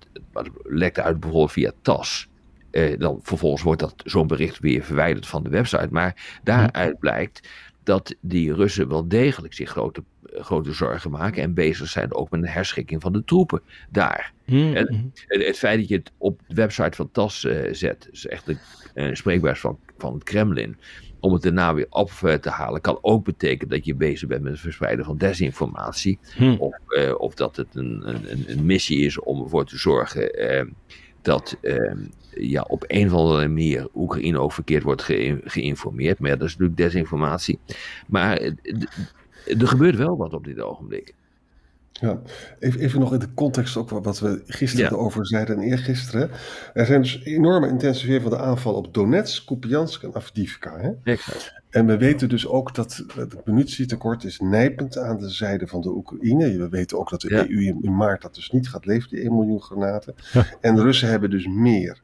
lekt 0.64 1.00
uit 1.00 1.20
bijvoorbeeld 1.20 1.52
via 1.52 1.72
TAS. 1.82 2.30
Eh, 2.72 3.00
dan 3.00 3.20
vervolgens 3.22 3.64
wordt 3.64 3.80
dat 3.80 3.94
zo'n 4.06 4.28
bericht 4.28 4.60
weer 4.60 4.84
verwijderd 4.84 5.28
van 5.28 5.44
de 5.44 5.50
website. 5.50 5.88
Maar 5.92 6.40
daaruit 6.44 7.00
blijkt 7.00 7.50
dat 7.84 8.16
die 8.22 8.54
Russen 8.54 8.88
wel 8.88 9.08
degelijk 9.08 9.54
zich 9.54 9.70
grote, 9.70 10.04
grote 10.44 10.74
zorgen 10.74 11.12
maken 11.12 11.44
en 11.44 11.54
bezig 11.54 11.88
zijn 11.88 12.14
ook 12.14 12.30
met 12.30 12.42
een 12.42 12.48
herschikking 12.48 13.02
van 13.02 13.14
de 13.14 13.24
troepen 13.24 13.62
daar. 13.90 14.34
Hmm. 14.46 14.76
En, 14.76 15.14
het 15.28 15.58
feit 15.58 15.80
dat 15.80 15.88
je 15.88 15.96
het 15.96 16.12
op 16.18 16.42
de 16.48 16.54
website 16.54 16.96
van 16.96 17.12
TAS 17.12 17.44
uh, 17.44 17.74
zet, 17.74 18.10
is 18.12 18.28
echt 18.28 18.48
een, 18.48 18.58
een 18.94 19.18
spreekbaar 19.18 19.58
van, 19.58 19.80
van 19.98 20.14
het 20.14 20.24
Kremlin. 20.24 20.78
Om 21.20 21.34
het 21.34 21.42
daarna 21.42 21.74
weer 21.74 21.88
op 21.90 22.12
uh, 22.24 22.34
te 22.34 22.50
halen, 22.50 22.82
kan 22.82 22.98
ook 23.02 23.26
betekenen 23.26 23.70
dat 23.70 23.86
je 23.86 23.96
bezig 23.96 24.28
bent 24.28 24.42
met 24.42 24.52
het 24.52 24.62
verspreiden 24.62 25.06
van 25.06 25.18
desinformatie. 25.18 26.20
Hmm. 26.36 26.56
Of, 26.60 26.76
uh, 26.88 27.20
of 27.20 27.34
dat 27.34 27.56
het 27.56 27.76
een, 27.76 28.02
een, 28.10 28.44
een, 28.48 28.66
missie 28.66 29.06
is 29.06 29.20
om 29.20 29.42
ervoor 29.44 29.66
te 29.66 29.78
zorgen 29.78 30.32
dat 31.22 31.58
ehm, 31.62 31.98
ja, 32.40 32.66
op 32.68 32.84
een 32.88 33.06
of 33.06 33.14
andere 33.14 33.48
manier 33.48 33.88
Oekraïne 33.96 34.40
ook 34.40 34.54
verkeerd 34.54 34.84
wordt 34.84 35.02
ge 35.02 35.42
geïnformeerd. 35.44 36.20
Maar 36.20 36.30
ja, 36.30 36.36
dat 36.36 36.48
is 36.48 36.58
natuurlijk 36.58 36.78
desinformatie. 36.78 37.60
Maar 38.08 38.38
eh, 38.38 38.52
er 39.48 39.68
gebeurt 39.68 39.96
wel 39.96 40.18
wat 40.18 40.34
op 40.34 40.44
dit 40.44 40.60
ogenblik. 40.60 41.16
Ja, 41.92 42.22
even, 42.60 42.80
even 42.80 43.00
nog 43.00 43.14
in 43.14 43.20
de 43.20 43.34
context 43.34 43.78
ook 43.78 43.90
wat 43.90 44.20
we 44.20 44.44
gisteren 44.46 44.92
ja. 44.92 44.98
over 44.98 45.28
zeiden 45.28 45.56
en 45.56 45.62
eergisteren. 45.62 46.30
Er 46.74 46.86
zijn 46.86 47.02
dus 47.02 47.24
enorme 47.24 47.68
intensivering 47.68 48.22
van 48.22 48.32
de 48.32 48.38
aanval 48.38 48.74
op 48.74 48.94
Donetsk, 48.94 49.46
Kupiansk 49.46 50.04
en 50.04 50.16
Avdivka. 50.16 50.80
Hè? 50.80 51.12
Exact. 51.12 51.54
En 51.70 51.86
we 51.86 51.98
weten 51.98 52.30
dus 52.30 52.48
ook 52.48 52.76
dat 52.76 53.04
het 53.16 53.46
munitietekort 53.46 54.24
is 54.24 54.40
nijpend 54.40 54.98
aan 54.98 55.18
de 55.18 55.30
zijde 55.30 55.68
van 55.68 55.82
de 55.82 55.90
Oekraïne. 55.90 56.58
We 56.58 56.70
weten 56.70 57.00
ook 57.00 57.10
dat 57.10 57.22
de 57.22 57.30
Ja. 57.30 57.50
EU 57.50 57.62
in, 57.62 57.78
in 57.82 57.96
maart 57.96 58.22
dat 58.22 58.36
dus 58.36 58.50
niet 58.50 58.70
gaat 58.70 58.86
leveren, 58.86 59.10
die 59.10 59.26
1 59.26 59.36
miljoen 59.36 59.62
granaten. 59.62 60.16
Ja. 60.34 60.46
En 60.62 60.76
de 60.76 60.82
Russen 60.82 61.10
hebben 61.10 61.30
dus 61.30 61.48
meer. 61.48 62.02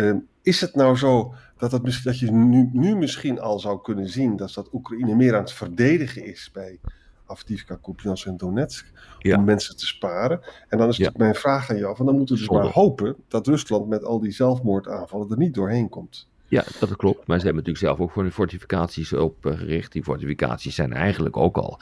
Ehm, 0.00 0.18
is 0.42 0.60
het 0.60 0.74
nou 0.74 0.96
zo 0.96 1.34
dat, 1.58 1.72
het, 1.72 2.00
dat 2.04 2.18
je 2.18 2.30
nu, 2.30 2.70
nu 2.72 2.96
misschien 2.96 3.40
al 3.40 3.58
zou 3.58 3.80
kunnen 3.82 4.08
zien 4.08 4.36
dat, 4.36 4.54
dat 4.54 4.72
Oekraïne 4.72 5.14
meer 5.14 5.34
aan 5.34 5.40
het 5.40 5.52
verdedigen 5.52 6.24
is 6.24 6.50
bij 6.52 6.78
Avdivka, 7.26 7.78
Kupiansk 7.82 8.26
en 8.26 8.36
Donetsk, 8.36 8.86
Ja. 9.18 9.36
om 9.38 9.44
mensen 9.44 9.76
te 9.76 9.86
sparen? 9.86 10.40
En 10.68 10.78
dan 10.78 10.88
is 10.88 10.96
Ja. 10.96 11.10
mijn 11.16 11.34
vraag 11.34 11.70
aan 11.70 11.76
jou, 11.78 11.96
van 11.96 12.06
dan 12.06 12.16
moeten 12.16 12.34
we 12.34 12.40
dus 12.40 12.50
maar 12.50 12.66
hopen 12.66 13.16
dat 13.28 13.46
Rusland 13.46 13.88
met 13.88 14.04
al 14.04 14.20
die 14.20 14.32
zelfmoordaanvallen 14.32 15.30
er 15.30 15.36
niet 15.36 15.54
doorheen 15.54 15.88
komt. 15.88 16.28
Ja, 16.50 16.64
dat 16.80 16.96
klopt. 16.96 17.26
Maar 17.26 17.38
ze 17.38 17.44
hebben 17.44 17.64
natuurlijk 17.64 17.86
zelf 17.94 18.00
ook 18.00 18.12
voor 18.12 18.24
de 18.24 18.30
fortificaties 18.30 19.12
op 19.12 19.46
eh, 19.46 19.58
gericht. 19.58 19.92
Die 19.92 20.02
fortificaties 20.02 20.74
zijn 20.74 20.92
eigenlijk 20.92 21.36
ook 21.36 21.56
al 21.56 21.80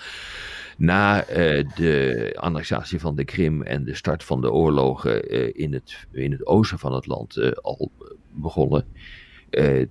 na 0.78 1.25
eh, 1.25 1.64
de 1.75 2.32
annexatie 2.37 3.00
van 3.00 3.16
de 3.16 3.25
Krim 3.25 3.62
en 3.62 3.84
de 3.84 3.94
start 3.94 4.25
van 4.25 4.40
de 4.40 4.52
oorlogen 4.52 5.28
eh, 5.28 5.50
in, 5.52 5.72
het, 5.72 6.06
in 6.12 6.32
het 6.32 6.46
oosten 6.46 6.78
van 6.78 6.94
het 6.94 7.06
land 7.06 7.37
eh, 7.37 7.50
al 7.50 7.90
begonnen. 8.30 8.84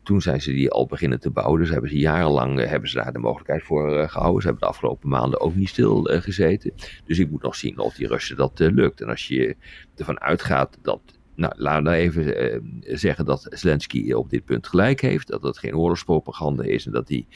Toen 0.04 0.22
zijn 0.22 0.42
ze 0.42 0.52
die 0.52 0.72
al 0.72 0.86
beginnen 0.86 1.20
te 1.20 1.30
bouwen. 1.30 1.60
Dus 1.60 1.70
hebben 1.70 1.90
ze 1.90 1.98
jarenlang 1.98 2.66
hebben 2.66 2.90
ze 2.90 2.96
daar 2.96 3.14
de 3.14 3.20
mogelijkheid 3.20 3.64
voor 3.64 3.98
eh, 3.98 4.10
gehouden. 4.10 4.42
Ze 4.42 4.48
hebben 4.48 4.68
de 4.68 4.74
afgelopen 4.74 5.10
maanden 5.10 5.42
ook 5.42 5.56
niet 5.56 5.70
stil 5.70 6.04
gezeten. 6.04 6.74
Dus 7.06 7.20
ik 7.20 7.30
moet 7.30 7.42
nog 7.42 7.56
zien 7.56 7.80
of 7.80 7.96
die 7.96 8.08
Russen 8.08 8.36
dat 8.36 8.60
lukt. 8.60 9.02
En 9.02 9.10
als 9.10 9.28
je 9.28 9.56
ervan 9.96 10.20
uitgaat 10.20 10.78
dat. 10.82 11.02
Nou, 11.38 11.54
laten 11.56 11.84
we 11.84 11.98
even 11.98 12.38
eh, 12.38 12.60
zeggen 12.82 13.26
dat 13.26 13.48
Zelensky 13.50 14.12
op 14.12 14.30
dit 14.30 14.46
punt 14.46 14.68
gelijk 14.68 15.02
heeft. 15.02 15.28
Dat 15.28 15.44
het 15.44 15.58
geen 15.58 15.76
oorlogspropaganda 15.76 16.64
is. 16.64 16.86
En 16.86 16.92
dat 16.92 17.08
die 17.08 17.28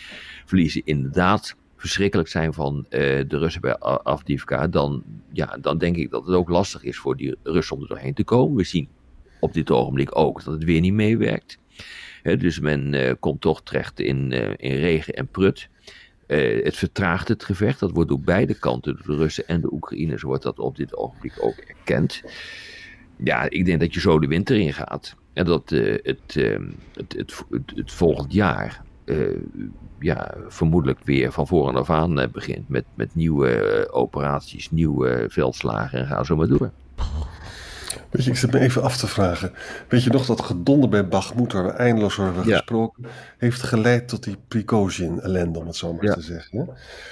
verliezen 0.45 0.81
inderdaad 0.85 1.55
verschrikkelijk 1.77 2.29
zijn 2.29 2.53
van 2.53 2.85
eh, 2.89 2.99
de 3.27 3.37
Russen 3.37 3.61
bij 3.61 3.75
A- 3.85 3.99
Avdivka. 4.03 4.67
Dan, 4.67 5.03
ja, 5.31 5.57
dan 5.61 5.77
denk 5.77 5.95
ik 5.95 6.11
dat 6.11 6.25
het 6.25 6.35
ook 6.35 6.49
lastig 6.49 6.83
is 6.83 6.97
voor 6.97 7.17
die 7.17 7.35
Russen 7.43 7.75
om 7.75 7.81
er 7.81 7.87
doorheen 7.87 8.13
te 8.13 8.23
komen. 8.23 8.55
We 8.55 8.63
zien 8.63 8.87
op 9.39 9.53
dit 9.53 9.71
ogenblik 9.71 10.17
ook 10.17 10.43
dat 10.43 10.53
het 10.53 10.63
weer 10.63 10.81
niet 10.81 10.93
meewerkt. 10.93 11.57
Dus 12.23 12.59
men 12.59 12.93
eh, 12.93 13.13
komt 13.19 13.41
toch 13.41 13.63
terecht 13.63 13.99
in, 13.99 14.31
in 14.57 14.75
regen 14.75 15.13
en 15.13 15.27
prut. 15.27 15.69
Het 16.27 16.77
vertraagt 16.77 17.27
het 17.27 17.43
gevecht. 17.43 17.79
Dat 17.79 17.91
wordt 17.91 18.09
door 18.09 18.19
beide 18.19 18.53
kanten, 18.59 18.95
door 18.95 19.15
de 19.15 19.21
Russen 19.23 19.47
en 19.47 19.61
de 19.61 19.73
Oekraïners, 19.73 20.21
wordt 20.21 20.43
dat 20.43 20.59
op 20.59 20.75
dit 20.75 20.95
ogenblik 20.95 21.33
ook 21.39 21.57
erkend. 21.57 22.23
Ja, 23.23 23.49
ik 23.49 23.65
denk 23.65 23.79
dat 23.79 23.93
je 23.93 23.99
zo 23.99 24.19
de 24.19 24.27
winter 24.27 24.57
ingaat. 24.57 25.15
En 25.33 25.45
dat 25.45 25.71
eh, 25.71 25.97
het, 26.03 26.35
eh, 26.35 26.59
het, 26.93 27.13
het, 27.17 27.43
het, 27.49 27.71
het 27.75 27.91
volgend 27.91 28.33
jaar 28.33 28.81
eh, 29.05 29.17
ja, 29.99 30.33
vermoedelijk 30.47 30.99
weer 31.03 31.31
van 31.31 31.47
voren 31.47 31.75
af 31.75 31.89
aan 31.89 32.29
begint. 32.31 32.69
Met, 32.69 32.85
met 32.93 33.15
nieuwe 33.15 33.87
operaties, 33.91 34.71
nieuwe 34.71 35.25
veldslagen 35.29 35.99
en 35.99 36.07
ga 36.07 36.23
zo 36.23 36.35
maar 36.35 36.47
door. 36.47 36.71
Weet 38.09 38.23
je, 38.23 38.29
ik 38.31 38.37
zit 38.37 38.51
me 38.51 38.59
even 38.59 38.81
af 38.81 38.97
te 38.97 39.07
vragen. 39.07 39.51
Weet 39.89 40.03
je 40.03 40.09
nog 40.09 40.25
dat 40.25 40.41
gedonder 40.41 40.89
bij 40.89 41.07
Bakhmut, 41.07 41.53
waar 41.53 41.63
we 41.63 41.69
eindeloos 41.69 42.13
over 42.19 42.25
hebben 42.25 42.45
Ja. 42.51 42.57
gesproken, 42.57 43.05
heeft 43.37 43.63
geleid 43.63 44.07
tot 44.07 44.23
die 44.23 44.37
Prigozhin-ellende, 44.47 45.59
om 45.59 45.65
het 45.65 45.75
zo 45.75 45.93
maar 45.93 46.05
Ja. 46.05 46.13
te 46.13 46.21
zeggen. 46.21 46.59
Hè? 46.59 46.65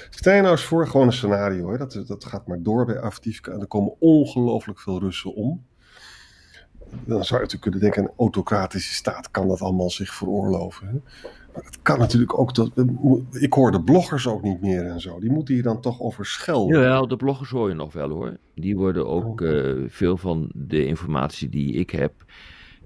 Stel 0.10 0.34
je 0.34 0.42
nou 0.42 0.52
eens 0.52 0.64
voor, 0.64 0.88
gewoon 0.88 1.08
een 1.08 1.14
scenario, 1.14 1.72
hè? 1.72 1.78
Dat, 1.78 2.04
dat 2.08 2.26
gaat 2.26 2.48
maar 2.48 2.62
door 2.62 2.86
bij 2.86 3.02
Avdivka 3.02 3.52
en 3.52 3.60
er 3.60 3.68
komen 3.68 3.94
ongelooflijk 4.00 4.80
veel 4.80 5.00
Russen 5.00 5.34
om. 5.36 5.66
Dan 6.90 7.24
zou 7.26 7.42
je 7.42 7.46
natuurlijk 7.46 7.62
kunnen 7.62 7.80
denken, 7.80 8.04
een 8.04 8.14
autocratische 8.18 8.94
staat 8.94 9.32
kan 9.32 9.48
dat 9.48 9.62
allemaal 9.62 9.90
zich 9.90 10.14
veroorloven. 10.14 10.88
Hè? 10.88 10.94
Maar 11.54 11.64
het 11.64 11.82
kan 11.82 12.00
natuurlijk 12.00 12.40
ook 12.40 12.56
dat. 12.56 12.72
Ik 13.32 13.54
hoor 13.54 13.72
de 13.72 13.82
bloggers 13.82 14.28
ook 14.28 14.42
niet 14.42 14.62
meer 14.62 14.86
en 14.86 15.02
zo. 15.02 15.20
Die 15.20 15.32
moeten 15.32 15.54
hier 15.54 15.64
dan 15.64 15.82
toch 15.82 16.00
over 16.02 16.26
schelden. 16.26 16.80
Jawel, 16.80 17.08
de 17.08 17.16
bloggers 17.16 17.50
hoor 17.50 17.70
je 17.70 17.76
nog 17.76 17.94
wel 17.94 18.10
hoor. 18.10 18.38
Die 18.56 18.78
worden 18.78 19.08
ook, 19.08 19.42
eh, 19.42 19.74
veel 19.88 20.18
van 20.18 20.50
de 20.54 20.86
informatie 20.86 21.50
die 21.50 21.74
ik 21.74 21.90
heb, 21.90 22.14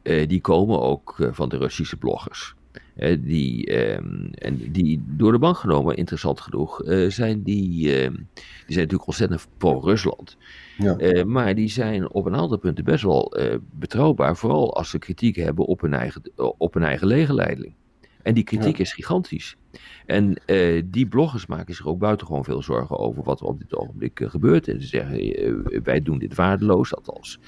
eh, 0.01 0.27
die 0.27 0.41
komen 0.41 0.81
ook 0.81 1.15
eh, 1.19 1.27
van 1.31 1.49
de 1.49 1.57
Russische 1.57 1.97
bloggers. 1.97 2.55
Eh, 2.95 3.17
die, 3.21 3.65
ehm, 3.65 4.25
en 4.31 4.71
die 4.71 5.03
door 5.07 5.31
de 5.31 5.39
bank 5.39 5.57
genomen, 5.57 5.95
interessant 5.95 6.41
genoeg, 6.41 6.83
eh, 6.83 7.09
zijn 7.09 7.43
die, 7.43 7.95
ehm, 7.95 8.13
die 8.13 8.25
zijn 8.65 8.79
natuurlijk 8.79 9.07
ontzettend 9.07 9.47
pro-Rusland. 9.57 10.37
Ja. 10.77 10.97
Eh, 10.97 11.23
maar 11.23 11.55
die 11.55 11.69
zijn 11.69 12.11
op 12.11 12.25
een 12.25 12.35
aantal 12.35 12.57
punten 12.57 12.83
best 12.83 13.03
wel 13.03 13.33
betrouwbaar, 13.71 14.37
vooral 14.37 14.75
als 14.75 14.89
ze 14.89 14.97
kritiek 14.97 15.35
hebben 15.35 15.65
op 15.65 15.81
hun 15.81 15.93
eigen, 15.93 16.21
op 16.57 16.73
hun 16.73 16.83
eigen 16.83 17.07
legerleiding. 17.07 17.73
En 18.21 18.33
die 18.33 18.43
kritiek 18.43 18.77
is 18.77 18.93
gigantisch. 18.93 19.55
En 20.05 20.41
die 20.85 21.07
bloggers 21.07 21.45
maken 21.45 21.75
zich 21.75 21.87
ook 21.87 21.99
buitengewoon 21.99 22.43
veel 22.43 22.61
zorgen 22.61 22.97
over 22.97 23.23
wat 23.23 23.39
er 23.39 23.45
op 23.45 23.59
dit 23.59 23.75
ogenblik 23.75 24.21
gebeurt. 24.23 24.67
En 24.67 24.81
ze 24.81 24.87
zeggen, 24.87 25.83
wij 25.83 26.01
doen 26.01 26.17
dit 26.17 26.35
waardeloos, 26.35 26.95
althans. 26.95 27.39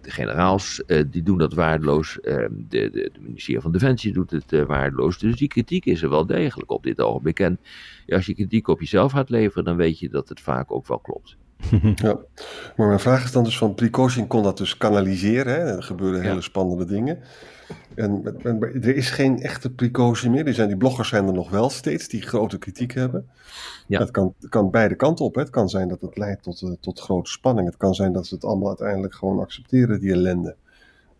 De 0.00 0.10
generaals 0.10 0.84
eh, 0.84 1.04
die 1.10 1.22
doen 1.22 1.38
dat 1.38 1.54
waardeloos. 1.54 2.20
eh, 2.20 2.46
de, 2.50 2.90
de, 2.90 3.10
ministerie 3.20 3.60
van 3.60 3.72
Defensie 3.72 4.12
doet 4.12 4.30
het 4.30 4.52
eh, 4.52 4.62
waardeloos. 4.62 5.18
Dus 5.18 5.36
die 5.36 5.48
kritiek 5.48 5.84
is 5.84 6.02
er 6.02 6.10
wel 6.10 6.26
degelijk 6.26 6.70
op 6.70 6.82
dit 6.82 7.00
ogenblik. 7.00 7.40
En 7.40 7.60
als 8.08 8.26
je 8.26 8.34
kritiek 8.34 8.68
op 8.68 8.80
jezelf 8.80 9.12
gaat 9.12 9.30
leveren, 9.30 9.64
dan 9.64 9.76
weet 9.76 9.98
je 9.98 10.08
dat 10.08 10.28
het 10.28 10.40
vaak 10.40 10.72
ook 10.72 10.86
wel 10.86 10.98
klopt. 10.98 11.36
Ja, 11.94 12.18
maar 12.76 12.86
mijn 12.86 13.00
vraag 13.00 13.24
is 13.24 13.32
dan 13.32 13.44
dus 13.44 13.58
van 13.58 13.74
Prigozhin 13.74 14.26
kon 14.26 14.42
dat 14.42 14.56
dus 14.58 14.76
kanaliseren. 14.76 15.52
Hè? 15.54 15.76
Er 15.76 15.82
gebeuren 15.82 16.22
Ja. 16.22 16.28
hele 16.28 16.40
spannende 16.40 16.84
dingen. 16.84 17.18
En, 17.94 18.22
maar 18.42 18.72
er 18.72 18.96
is 18.96 19.10
geen 19.10 19.42
echte 19.42 19.70
Prigozhin 19.70 20.30
meer. 20.30 20.44
Die, 20.44 20.54
zijn, 20.54 20.68
die 20.68 20.76
bloggers 20.76 21.08
zijn 21.08 21.26
er 21.26 21.32
nog 21.32 21.50
wel 21.50 21.70
steeds 21.70 22.08
die 22.08 22.22
grote 22.22 22.58
kritiek 22.58 22.94
hebben. 22.94 23.28
Ja. 23.86 23.98
Het 24.00 24.10
kan, 24.10 24.34
kan 24.48 24.70
beide 24.70 24.94
kanten 24.94 25.24
op. 25.24 25.34
Hè? 25.34 25.40
Het 25.40 25.50
kan 25.50 25.68
zijn 25.68 25.88
dat 25.88 26.00
het 26.00 26.16
leidt 26.16 26.42
tot, 26.42 26.62
eh, 26.62 26.70
tot 26.80 27.00
grote 27.00 27.30
spanning. 27.30 27.66
Het 27.66 27.76
kan 27.76 27.94
zijn 27.94 28.12
dat 28.12 28.26
ze 28.26 28.34
het 28.34 28.44
allemaal 28.44 28.68
uiteindelijk 28.68 29.14
gewoon 29.14 29.40
accepteren, 29.40 30.00
die 30.00 30.12
ellende. 30.12 30.56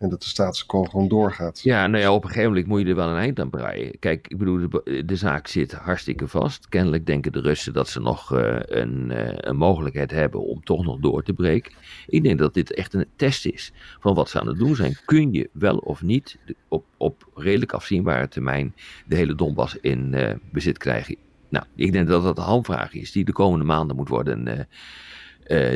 En 0.01 0.09
dat 0.09 0.21
de 0.21 0.27
status 0.27 0.65
quo 0.65 0.83
gewoon 0.83 1.07
doorgaat. 1.07 1.61
Ja, 1.63 1.87
nou 1.87 2.03
ja, 2.03 2.13
op 2.13 2.23
een 2.23 2.29
gegeven 2.29 2.49
moment 2.49 2.67
moet 2.67 2.81
je 2.81 2.85
er 2.85 2.95
wel 2.95 3.09
een 3.09 3.17
eind 3.17 3.39
aan 3.39 3.49
breien. 3.49 3.99
Kijk, 3.99 4.27
ik 4.27 4.37
bedoel, 4.37 4.69
de, 5.05 5.15
zaak 5.15 5.47
zit 5.47 5.71
hartstikke 5.71 6.27
vast. 6.27 6.69
Kennelijk 6.69 7.05
denken 7.05 7.31
de 7.31 7.39
Russen 7.41 7.73
dat 7.73 7.89
ze 7.89 7.99
nog 7.99 8.33
uh, 8.33 8.59
een, 8.59 9.09
uh, 9.11 9.29
een, 9.35 9.55
mogelijkheid 9.55 10.11
hebben 10.11 10.41
om 10.41 10.63
toch 10.63 10.83
nog 10.83 10.99
door 10.99 11.23
te 11.23 11.33
breken. 11.33 11.73
Ik 12.07 12.23
denk 12.23 12.39
dat 12.39 12.53
dit 12.53 12.73
echt 12.73 12.93
een 12.93 13.05
test 13.15 13.45
is 13.45 13.71
van 13.99 14.13
wat 14.13 14.29
ze 14.29 14.39
aan 14.39 14.47
het 14.47 14.57
doen 14.57 14.75
zijn. 14.75 14.97
Kun 15.05 15.33
je 15.33 15.49
wel 15.51 15.77
of 15.77 16.01
niet 16.01 16.37
op, 16.67 16.85
op 16.97 17.29
redelijk 17.35 17.73
afzienbare 17.73 18.27
termijn 18.27 18.75
de 19.07 19.15
hele 19.15 19.35
Donbass 19.35 19.77
in 19.81 20.11
uh, 20.13 20.29
bezit 20.51 20.77
krijgen? 20.77 21.15
Nou, 21.49 21.65
ik 21.75 21.91
denk 21.91 22.07
dat 22.07 22.23
dat 22.23 22.35
de 22.35 22.41
handvraag 22.41 22.93
is 22.93 23.11
die 23.11 23.25
de 23.25 23.33
komende 23.33 23.65
maanden 23.65 23.95
moet 23.95 24.09
worden, 24.09 24.67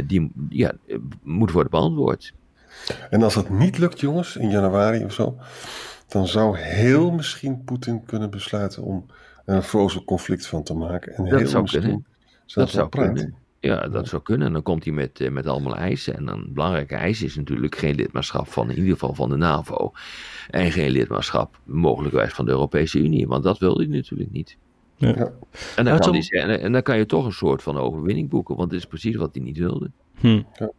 die, 0.05 0.31
ja, 0.49 0.73
moet 1.23 1.51
worden 1.51 1.71
beantwoord. 1.71 2.33
En 3.09 3.23
als 3.23 3.33
dat 3.33 3.49
niet 3.49 3.77
lukt, 3.77 3.99
jongens, 3.99 4.35
in 4.35 4.49
januari 4.49 5.03
of 5.03 5.13
zo, 5.13 5.37
dan 6.07 6.27
zou 6.27 6.57
heel 6.57 7.11
misschien 7.11 7.63
Poetin 7.63 8.05
kunnen 8.05 8.29
besluiten 8.29 8.83
om 8.83 9.05
er 9.45 9.55
een 9.55 9.63
frozen 9.63 10.03
conflict 10.03 10.47
van 10.47 10.63
te 10.63 10.73
maken. 10.73 11.13
En 11.13 11.25
dat 11.25 11.39
heel 11.39 11.47
zou 11.47 11.61
misschien 11.61 11.81
kunnen. 11.81 12.05
Dat 12.45 12.69
zou 12.69 12.89
kunnen. 12.89 13.35
Ja, 13.59 13.87
dat 13.87 14.07
zou 14.07 14.21
kunnen. 14.21 14.47
En 14.47 14.53
dan 14.53 14.63
komt 14.63 14.83
hij 14.83 14.93
met, 14.93 15.19
uh, 15.19 15.31
met 15.31 15.47
allemaal 15.47 15.75
eisen. 15.75 16.15
En 16.15 16.27
een 16.27 16.49
belangrijke 16.53 16.95
eis 16.95 17.23
is 17.23 17.35
natuurlijk 17.35 17.75
geen 17.75 17.95
lidmaatschap 17.95 18.47
van, 18.47 18.69
in 18.69 18.77
ieder 18.77 18.91
geval 18.91 19.13
van 19.13 19.29
de 19.29 19.35
NAVO. 19.35 19.91
En 20.49 20.71
geen 20.71 20.89
lidmaatschap, 20.89 21.59
mogelijkwijs 21.63 22.33
van 22.33 22.45
de 22.45 22.51
Europese 22.51 22.99
Unie. 22.99 23.27
Want 23.27 23.43
dat 23.43 23.57
wil 23.57 23.77
hij 23.77 23.85
natuurlijk 23.85 24.31
niet. 24.31 24.57
Ja. 24.95 25.31
En, 25.75 25.85
dan 25.85 25.99
kan 25.99 26.13
hij, 26.13 26.41
en, 26.41 26.59
en 26.61 26.71
dan 26.71 26.81
kan 26.81 26.97
je 26.97 27.05
toch 27.05 27.25
een 27.25 27.31
soort 27.31 27.63
van 27.63 27.77
overwinning 27.77 28.29
boeken. 28.29 28.55
Want 28.55 28.69
dit 28.69 28.79
is 28.79 28.85
precies 28.85 29.15
wat 29.15 29.35
hij 29.35 29.43
niet 29.43 29.57
wilde. 29.57 29.91
Hm. 30.19 30.41
Ja. 30.53 30.71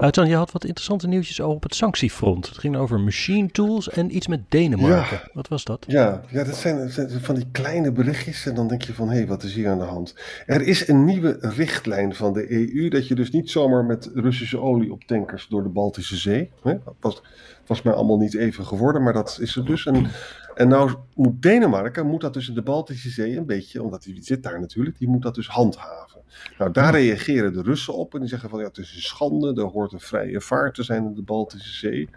Uh, 0.00 0.26
je 0.28 0.34
had 0.34 0.52
wat 0.52 0.64
interessante 0.64 1.06
nieuwtjes 1.06 1.40
op 1.40 1.62
het 1.62 1.74
sanctiefront. 1.74 2.48
Het 2.48 2.58
ging 2.58 2.76
over 2.76 3.00
machine 3.00 3.50
tools 3.50 3.88
en 3.88 4.16
iets 4.16 4.26
met 4.26 4.40
Denemarken. 4.48 5.16
Ja. 5.16 5.30
Wat 5.32 5.48
was 5.48 5.64
dat? 5.64 5.84
Ja, 5.88 6.22
ja 6.28 6.44
dat 6.44 6.56
zijn, 6.56 6.90
zijn 6.90 7.10
van 7.10 7.34
die 7.34 7.46
kleine 7.52 7.92
berichtjes. 7.92 8.46
En 8.46 8.54
dan 8.54 8.68
denk 8.68 8.82
je 8.82 8.94
van, 8.94 9.08
hé, 9.08 9.14
hey, 9.16 9.26
wat 9.26 9.42
is 9.42 9.54
hier 9.54 9.68
aan 9.68 9.78
de 9.78 9.84
hand? 9.84 10.14
Er 10.46 10.62
is 10.62 10.88
een 10.88 11.04
nieuwe 11.04 11.36
richtlijn 11.40 12.14
van 12.14 12.32
de 12.32 12.52
EU... 12.52 12.88
dat 12.88 13.08
je 13.08 13.14
dus 13.14 13.30
niet 13.30 13.50
zomaar 13.50 13.84
met 13.84 14.10
Russische 14.14 14.60
olie 14.60 14.92
op 14.92 15.04
tankers 15.04 15.46
door 15.48 15.62
de 15.62 15.68
Baltische 15.68 16.16
Zee... 16.16 16.50
Hè, 16.62 16.78
dat 16.84 16.94
was, 17.00 17.22
was 17.68 17.82
mij 17.82 17.92
allemaal 17.92 18.18
niet 18.18 18.34
even 18.34 18.66
geworden, 18.66 19.02
maar 19.02 19.12
dat 19.12 19.38
is 19.40 19.56
er 19.56 19.64
dus. 19.64 19.86
En, 19.86 20.06
en 20.54 20.68
nou 20.68 20.94
moet 21.14 21.42
Denemarken, 21.42 22.06
moet 22.06 22.20
dat 22.20 22.34
dus 22.34 22.48
in 22.48 22.54
de 22.54 22.62
Baltische 22.62 23.08
Zee 23.08 23.36
een 23.36 23.46
beetje... 23.46 23.82
omdat 23.82 24.02
die 24.02 24.22
zit 24.22 24.42
daar 24.42 24.60
natuurlijk, 24.60 24.98
die 24.98 25.08
moet 25.08 25.22
dat 25.22 25.34
dus 25.34 25.48
handhaven. 25.48 26.20
Nou, 26.58 26.72
daar 26.72 26.92
reageren 26.92 27.52
de 27.52 27.62
Russen 27.62 27.94
op 27.94 28.14
en 28.14 28.20
die 28.20 28.28
zeggen 28.28 28.50
van 28.50 28.58
ja, 28.58 28.66
het 28.66 28.78
is 28.78 28.94
een 28.94 29.00
schande, 29.00 29.54
er 29.54 29.68
hoort 29.68 29.92
een 29.92 30.00
vrije 30.00 30.40
vaart 30.40 30.74
te 30.74 30.82
zijn 30.82 31.04
in 31.04 31.14
de 31.14 31.22
Baltische 31.22 31.72
Zee. 31.72 32.08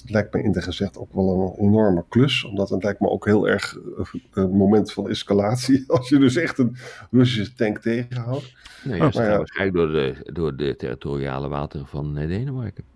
Het 0.00 0.12
lijkt 0.12 0.34
me 0.34 0.42
in 0.42 0.62
gezegd 0.62 0.98
ook 0.98 1.12
wel 1.12 1.56
een 1.58 1.66
enorme 1.66 2.04
klus, 2.08 2.44
omdat 2.44 2.68
het 2.68 2.82
lijkt 2.82 3.00
me 3.00 3.08
ook 3.08 3.24
heel 3.24 3.48
erg 3.48 3.78
een 4.32 4.50
moment 4.50 4.92
van 4.92 5.08
escalatie, 5.08 5.84
als 5.92 6.08
je 6.08 6.18
dus 6.18 6.36
echt 6.36 6.58
een 6.58 6.76
Russische 7.10 7.54
tank 7.54 7.78
tegenhoudt. 7.78 8.52
Nee, 8.84 8.96
ja, 8.96 9.10
maar 9.14 9.24
ja, 9.24 9.36
waarschijnlijk 9.36 9.76
door 9.76 9.92
de, 9.92 10.30
door 10.32 10.56
de 10.56 10.76
territoriale 10.76 11.48
wateren 11.48 11.86
van 11.86 12.14
Denemarken. 12.14 12.93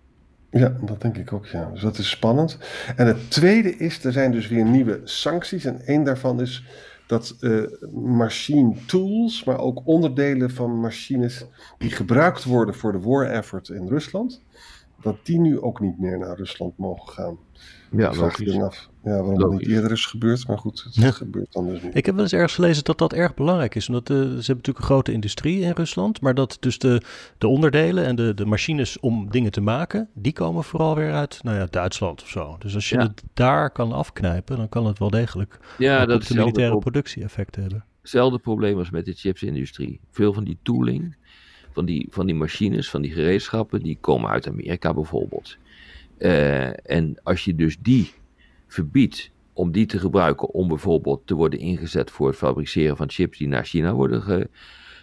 Ja, 0.51 0.75
dat 0.81 1.01
denk 1.01 1.17
ik 1.17 1.33
ook, 1.33 1.45
ja. 1.45 1.69
Dus 1.71 1.81
dat 1.81 1.97
is 1.97 2.09
spannend. 2.09 2.57
En 2.95 3.07
het 3.07 3.31
tweede 3.31 3.75
is, 3.75 4.03
er 4.03 4.11
zijn 4.11 4.31
dus 4.31 4.47
weer 4.47 4.65
nieuwe 4.65 5.01
sancties 5.03 5.65
en 5.65 5.81
één 5.85 6.03
daarvan 6.03 6.41
is 6.41 6.63
dat 7.07 7.35
uh, 7.39 7.63
machine 7.93 8.75
tools, 8.85 9.43
maar 9.43 9.59
ook 9.59 9.81
onderdelen 9.83 10.51
van 10.51 10.79
machines 10.79 11.45
die 11.77 11.91
gebruikt 11.91 12.43
worden 12.43 12.75
voor 12.75 12.91
de 12.91 12.99
war 12.99 13.25
effort 13.25 13.69
in 13.69 13.87
Rusland, 13.87 14.41
dat 15.01 15.17
die 15.23 15.39
nu 15.39 15.59
ook 15.59 15.79
niet 15.79 15.99
meer 15.99 16.17
naar 16.17 16.37
Rusland 16.37 16.77
mogen 16.77 17.13
gaan. 17.13 17.37
Ja, 17.91 18.13
vraag 18.13 18.37
je 18.37 18.45
dan 18.45 18.61
af 18.61 18.89
ja, 19.03 19.11
waarom 19.11 19.39
dat 19.39 19.51
niet 19.51 19.67
eerder 19.67 19.91
is 19.91 20.05
gebeurd, 20.05 20.47
maar 20.47 20.57
goed, 20.57 20.83
het 20.83 20.95
ja. 20.95 21.11
gebeurt 21.11 21.53
dan 21.53 21.67
dus 21.67 21.81
niet. 21.81 21.95
Ik 21.95 22.05
heb 22.05 22.15
wel 22.15 22.23
eens 22.23 22.33
ergens 22.33 22.53
gelezen 22.53 22.83
dat 22.83 22.97
dat 22.97 23.13
erg 23.13 23.33
belangrijk 23.33 23.75
is, 23.75 23.87
omdat 23.87 24.09
uh, 24.09 24.17
ze 24.17 24.23
hebben 24.23 24.37
natuurlijk 24.45 24.77
een 24.77 24.83
grote 24.83 25.11
industrie 25.11 25.59
in 25.59 25.71
Rusland, 25.71 26.21
maar 26.21 26.33
dat 26.33 26.57
dus 26.59 26.79
de, 26.79 27.01
de 27.37 27.47
onderdelen 27.47 28.05
en 28.05 28.15
de, 28.15 28.33
de 28.33 28.45
machines 28.45 28.99
om 28.99 29.31
dingen 29.31 29.51
te 29.51 29.61
maken, 29.61 30.09
die 30.13 30.33
komen 30.33 30.63
vooral 30.63 30.95
weer 30.95 31.13
uit 31.13 31.39
nou 31.43 31.57
ja, 31.57 31.67
Duitsland 31.69 32.21
of 32.21 32.27
zo. 32.27 32.55
Dus 32.59 32.75
als 32.75 32.89
je 32.89 32.95
ja. 32.95 33.01
het 33.01 33.23
daar 33.33 33.71
kan 33.71 33.91
afknijpen, 33.91 34.57
dan 34.57 34.69
kan 34.69 34.85
het 34.85 34.99
wel 34.99 35.09
degelijk 35.09 35.59
ja, 35.77 36.05
dat 36.05 36.23
de 36.23 36.35
militaire 36.35 36.77
productie-effect 36.77 37.55
hebben. 37.55 37.85
Hetzelfde 38.01 38.39
probleem 38.39 38.77
als 38.77 38.89
met 38.89 39.05
de 39.05 39.13
chipsindustrie. 39.13 39.99
Veel 40.11 40.33
van 40.33 40.43
die 40.43 40.57
tooling, 40.63 41.15
van 41.79 41.87
die, 41.87 42.07
van 42.09 42.25
die 42.25 42.35
machines, 42.35 42.89
van 42.89 43.01
die 43.01 43.11
gereedschappen, 43.11 43.81
die 43.81 43.97
komen 44.01 44.29
uit 44.29 44.47
Amerika 44.47 44.93
bijvoorbeeld. 44.93 45.57
Uh, 46.17 46.91
en 46.91 47.15
als 47.23 47.45
je 47.45 47.55
dus 47.55 47.77
die 47.81 48.11
verbiedt 48.67 49.31
om 49.53 49.71
die 49.71 49.85
te 49.85 49.99
gebruiken 49.99 50.49
om 50.49 50.67
bijvoorbeeld 50.67 51.21
te 51.25 51.35
worden 51.35 51.59
ingezet 51.59 52.11
voor 52.11 52.27
het 52.27 52.37
fabriceren 52.37 52.97
van 52.97 53.09
chips 53.09 53.37
die 53.37 53.47
naar 53.47 53.65
China 53.65 53.93
worden 53.93 54.21
ge, 54.21 54.49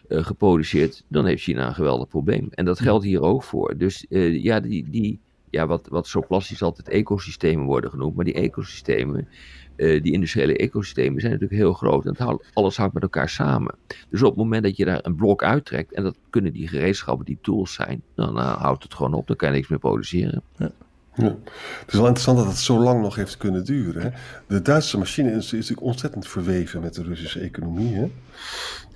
uh, 0.09 0.25
geproduceerd, 0.25 1.05
dan 1.09 1.27
heeft 1.27 1.43
China 1.43 1.67
een 1.67 1.75
geweldig 1.75 2.09
probleem. 2.09 2.49
En 2.51 2.65
dat 2.65 2.81
geldt 2.81 3.05
hier 3.05 3.21
ook 3.21 3.43
voor. 3.43 3.77
Dus 3.77 4.07
uh, 4.09 4.43
ja, 4.43 4.61
die, 4.61 4.91
die, 4.91 5.19
ja, 5.51 5.67
wat, 5.67 5.89
wat 5.89 6.07
zo 6.07 6.23
plastisch 6.29 6.63
altijd 6.63 6.89
ecosystemen 6.89 7.65
worden 7.65 7.91
genoemd, 7.91 8.17
maar 8.17 8.25
die 8.25 8.35
ecosystemen, 8.35 9.29
uh, 9.77 10.03
die 10.03 10.13
industriële 10.13 10.57
ecosystemen 10.57 11.21
zijn 11.21 11.33
natuurlijk 11.33 11.61
heel 11.61 11.73
groot 11.73 12.05
en 12.05 12.11
het 12.11 12.19
houdt, 12.19 12.51
alles 12.53 12.77
hangt 12.77 12.95
met 12.95 13.03
elkaar 13.03 13.29
samen. 13.29 13.75
Dus 14.09 14.23
op 14.23 14.29
het 14.29 14.39
moment 14.39 14.63
dat 14.63 14.77
je 14.77 14.85
daar 14.85 15.01
een 15.03 15.15
blok 15.15 15.43
uittrekt, 15.43 15.93
en 15.93 16.03
dat 16.03 16.17
kunnen 16.31 16.53
die 16.53 16.69
gereedschappen, 16.69 17.25
die 17.25 17.39
tools 17.43 17.73
zijn, 17.73 18.03
dan, 18.15 18.35
dan 18.35 18.45
houdt 18.45 18.83
het 18.83 18.95
gewoon 18.95 19.15
op, 19.15 19.27
dan 19.27 19.37
kan 19.37 19.49
je 19.49 19.55
niks 19.55 19.69
meer 19.69 19.79
produceren. 19.79 20.43
Ja. 20.57 20.71
Ja. 21.17 21.37
Het 21.81 21.89
is 21.89 21.95
wel 21.95 22.07
interessant 22.07 22.39
dat 22.39 22.47
het 22.47 22.57
zo 22.57 22.79
lang 22.79 23.03
nog 23.03 23.15
heeft 23.15 23.37
kunnen 23.37 23.65
duren. 23.65 24.03
Hè? 24.03 24.11
De 24.47 24.63
Duitse 24.63 24.99
machine-industrie 24.99 25.61
is 25.61 25.69
natuurlijk 25.69 25.93
ontzettend 25.93 26.29
verweven 26.29 26.81
met 26.81 26.95
de 26.95 27.03
Russische 27.03 27.41
economie. 27.41 27.95
Hè? 27.95 28.11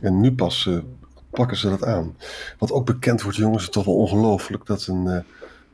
En 0.01 0.21
nu 0.21 0.33
pas 0.33 0.67
uh, 0.67 0.79
plakken 1.31 1.57
ze 1.57 1.69
dat 1.69 1.85
aan. 1.85 2.17
Wat 2.59 2.73
ook 2.73 2.87
bekend 2.87 3.23
wordt, 3.23 3.37
jongens, 3.37 3.63
is 3.63 3.69
toch 3.69 3.85
wel 3.85 3.97
ongelooflijk 3.97 4.67
dat 4.67 4.87
een, 4.87 5.07
uh, 5.07 5.19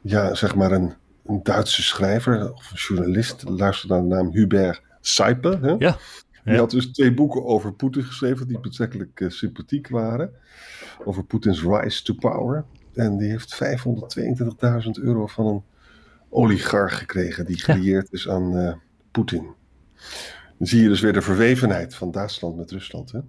ja, 0.07 0.35
zeg 0.35 0.55
maar 0.55 0.73
een, 0.73 0.95
een, 1.25 1.43
Duitse 1.43 1.83
schrijver 1.83 2.53
of 2.53 2.71
een 2.71 2.77
journalist, 2.77 3.45
luister 3.49 3.89
naar 3.89 4.01
de 4.01 4.07
naam 4.07 4.33
Hubert 4.33 4.83
Seipe. 5.01 5.59
Hè? 5.61 5.75
Ja. 5.79 5.99
Die 6.45 6.55
ja. 6.55 6.61
had 6.61 6.71
dus 6.71 6.87
twee 6.87 7.15
boeken 7.15 7.45
over 7.45 7.73
Poetin 7.73 8.05
geschreven 8.05 8.49
die 8.49 8.61
betrekkelijk 8.61 9.21
uh, 9.21 9.31
sympathiek 9.31 9.89
waren. 9.89 10.31
Over 11.05 11.25
Poetins 11.25 11.63
rise 11.63 12.03
to 12.03 12.15
power. 12.15 12.65
En 12.95 13.17
die 13.17 13.31
heeft 13.31 13.59
522.000 14.85 14.91
euro 15.03 15.27
van 15.27 15.47
een 15.47 15.63
oligarch 16.29 16.99
gekregen 16.99 17.47
die 17.47 17.59
gelieerd 17.59 18.09
ja. 18.11 18.19
is 18.19 18.29
aan 18.29 18.57
uh, 18.57 18.73
Poetin. 19.11 19.55
Dan 20.59 20.67
zie 20.67 20.83
je 20.83 20.89
dus 20.89 21.01
weer 21.01 21.13
de 21.13 21.23
verwevenheid 21.23 21.95
van 21.95 22.11
Duitsland 22.11 22.57
met 22.57 22.71
Rusland. 22.71 23.13
Hè? 23.13 23.21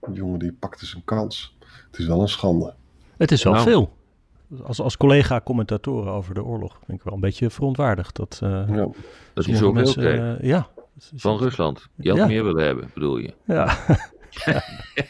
Die 0.00 0.14
jongen 0.14 0.38
die 0.38 0.52
pakte 0.52 0.86
zijn 0.86 1.04
kans. 1.04 1.56
Het 1.90 1.98
is 1.98 2.06
wel 2.06 2.20
een 2.20 2.28
schande. 2.28 2.74
Het 3.16 3.30
is 3.30 3.42
wel 3.42 3.52
nou. 3.52 3.64
veel. 3.64 3.96
Als, 4.62 4.80
als 4.80 4.96
collega-commentatoren 4.96 6.12
over 6.12 6.34
de 6.34 6.44
oorlog 6.44 6.78
ben 6.86 6.96
ik 6.96 7.02
wel 7.02 7.14
een 7.14 7.20
beetje 7.20 7.50
verontwaardigd. 7.50 8.16
Dat, 8.16 8.40
uh, 8.44 8.50
ja. 8.68 8.88
dat 9.34 9.44
zoveel 9.44 9.72
mensen, 9.72 10.02
kreeg. 10.02 10.18
Uh, 10.18 10.40
ja. 10.40 10.68
Van 11.14 11.38
Rusland. 11.38 11.88
Je 11.94 12.08
had 12.08 12.18
ja. 12.18 12.26
meer 12.26 12.44
willen 12.44 12.64
hebben, 12.64 12.90
bedoel 12.94 13.16
je? 13.16 13.34
Ja. 13.44 13.76
ja. 14.44 14.62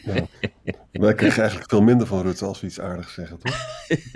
ja. 0.04 0.26
Wij 0.92 1.14
krijgen 1.14 1.40
eigenlijk 1.40 1.70
veel 1.70 1.82
minder 1.82 2.06
van 2.06 2.22
Rutte 2.22 2.44
als 2.44 2.60
we 2.60 2.66
iets 2.66 2.80
aardigs 2.80 3.14
zeggen, 3.14 3.38
toch? 3.38 3.56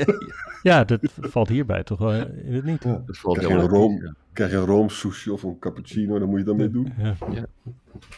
ja, 0.63 0.85
dat 0.85 1.01
valt 1.21 1.49
hierbij 1.49 1.83
toch 1.83 1.99
wel 1.99 2.13
in 2.13 2.55
het 2.55 2.65
niet. 2.65 2.83
Ja, 2.83 3.03
dat 3.07 3.19
valt 3.19 3.39
krijg, 3.39 3.53
je 3.53 3.59
een 3.59 3.69
room, 3.69 4.15
krijg 4.33 4.51
je 4.51 4.57
een 4.57 4.65
roomsushi 4.65 5.31
of 5.31 5.43
een 5.43 5.59
cappuccino, 5.59 6.19
dan 6.19 6.29
moet 6.29 6.39
je 6.39 6.45
dat 6.45 6.57
mee 6.57 6.71
doen. 6.71 6.93
Ja. 6.99 7.15
ja. 7.33 7.47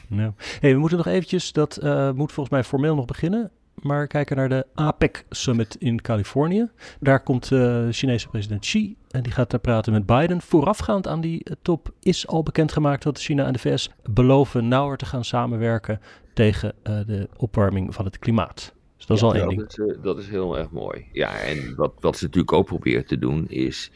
ja. 0.08 0.34
Hey, 0.60 0.72
we 0.72 0.78
moeten 0.78 0.98
nog 0.98 1.06
eventjes, 1.06 1.52
dat 1.52 1.80
uh, 1.82 2.12
moet 2.12 2.32
volgens 2.32 2.54
mij 2.54 2.64
formeel 2.64 2.94
nog 2.94 3.04
beginnen 3.04 3.50
maar 3.82 4.06
kijken 4.06 4.36
naar 4.36 4.48
de 4.48 4.66
APEC 4.74 5.24
Summit 5.30 5.76
in 5.78 6.00
Californië. 6.00 6.70
Daar 7.00 7.22
komt 7.22 7.44
uh, 7.44 7.58
de 7.58 7.88
Chinese 7.90 8.28
president 8.28 8.60
Xi 8.60 8.96
en 9.10 9.22
die 9.22 9.32
gaat 9.32 9.50
daar 9.50 9.60
praten 9.60 9.92
met 9.92 10.06
Biden. 10.06 10.40
Voorafgaand 10.40 11.06
aan 11.06 11.20
die 11.20 11.46
top 11.62 11.92
is 12.00 12.26
al 12.26 12.42
bekendgemaakt 12.42 13.02
dat 13.02 13.18
China 13.18 13.46
en 13.46 13.52
de 13.52 13.58
VS 13.58 13.90
beloven 14.10 14.68
nauwer 14.68 14.96
te 14.96 15.06
gaan 15.06 15.24
samenwerken 15.24 16.00
tegen 16.34 16.74
uh, 16.82 16.98
de 17.06 17.28
opwarming 17.36 17.94
van 17.94 18.04
het 18.04 18.18
klimaat. 18.18 18.74
Dus 18.96 19.06
dat 19.06 19.16
is 19.16 19.22
ja, 19.22 19.28
al 19.28 19.34
één 19.34 19.56
dat 19.56 19.76
ding. 19.76 19.88
Is, 19.90 19.96
uh, 19.96 20.02
dat 20.02 20.18
is 20.18 20.28
heel 20.28 20.58
erg 20.58 20.70
mooi. 20.70 21.06
Ja, 21.12 21.40
en 21.40 21.74
wat, 21.76 21.92
wat 22.00 22.16
ze 22.16 22.24
natuurlijk 22.24 22.52
ook 22.52 22.66
proberen 22.66 23.06
te 23.06 23.18
doen 23.18 23.48
is 23.48 23.90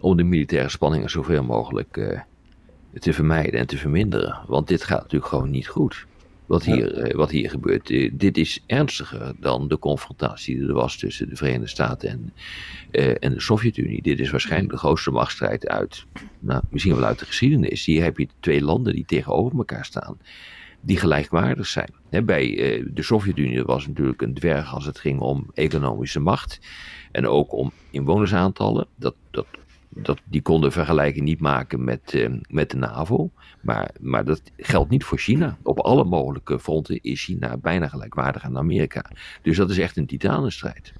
om 0.00 0.16
de 0.16 0.22
militaire 0.22 0.68
spanningen 0.68 1.10
zoveel 1.10 1.42
mogelijk 1.42 2.20
te 2.98 3.12
vermijden 3.12 3.60
en 3.60 3.66
te 3.66 3.76
verminderen. 3.76 4.38
Want 4.46 4.68
dit 4.68 4.84
gaat 4.84 5.02
natuurlijk 5.02 5.30
gewoon 5.30 5.50
niet 5.50 5.68
goed 5.68 6.06
wat 6.46 6.64
hier, 6.64 7.08
ja. 7.08 7.16
wat 7.16 7.30
hier 7.30 7.50
gebeurt. 7.50 7.86
dit 8.12 8.36
is 8.36 8.62
ernstiger 8.66 9.34
dan 9.40 9.68
de 9.68 9.78
confrontatie 9.78 10.56
die 10.58 10.68
er 10.68 10.74
was 10.74 10.96
tussen 10.96 11.28
de 11.28 11.36
Verenigde 11.36 11.66
Staten 11.66 12.08
en, 12.08 12.32
uh, 12.92 13.14
en 13.20 13.32
de 13.32 13.40
Sovjet-Unie. 13.40 14.02
Dit 14.02 14.20
is 14.20 14.30
waarschijnlijk 14.30 14.72
de 14.72 14.78
grootste 14.78 15.10
machtsstrijd 15.10 15.68
uit, 15.68 16.04
nou, 16.38 16.62
misschien 16.70 16.94
wel 16.94 17.04
uit 17.04 17.18
de 17.18 17.24
geschiedenis. 17.24 17.84
Hier 17.84 18.02
heb 18.02 18.18
je 18.18 18.28
twee 18.40 18.62
landen 18.62 18.94
die 18.94 19.04
tegenover 19.04 19.58
elkaar 19.58 19.84
staan, 19.84 20.18
die 20.80 20.96
gelijkwaardig 20.96 21.66
zijn. 21.66 21.90
He, 22.10 22.22
bij 22.22 22.78
uh, 22.78 22.86
de 22.94 23.02
Sovjet-Unie 23.02 23.62
was 23.62 23.86
natuurlijk 23.86 24.22
een 24.22 24.34
dwerg 24.34 24.74
als 24.74 24.86
het 24.86 24.98
ging 24.98 25.20
om 25.20 25.50
economische 25.54 26.20
macht 26.20 26.60
en 27.12 27.26
ook 27.26 27.52
om 27.52 27.72
inwonersaantallen. 27.90 28.86
Dat, 28.96 29.14
dat 29.30 29.46
dat, 29.88 30.18
die 30.24 30.42
konden 30.42 30.72
vergelijking 30.72 31.24
niet 31.24 31.40
maken 31.40 31.84
met, 31.84 32.12
uh, 32.12 32.40
met 32.48 32.70
de 32.70 32.76
NAVO. 32.76 33.30
Maar, 33.60 33.90
maar 34.00 34.24
dat 34.24 34.42
geldt 34.56 34.90
niet 34.90 35.04
voor 35.04 35.18
China. 35.18 35.56
Op 35.62 35.78
alle 35.78 36.04
mogelijke 36.04 36.58
fronten 36.58 37.02
is 37.02 37.24
China 37.24 37.56
bijna 37.56 37.88
gelijkwaardig 37.88 38.44
aan 38.44 38.58
Amerika. 38.58 39.04
Dus 39.42 39.56
dat 39.56 39.70
is 39.70 39.78
echt 39.78 39.96
een 39.96 40.06
titanenstrijd. 40.06 40.92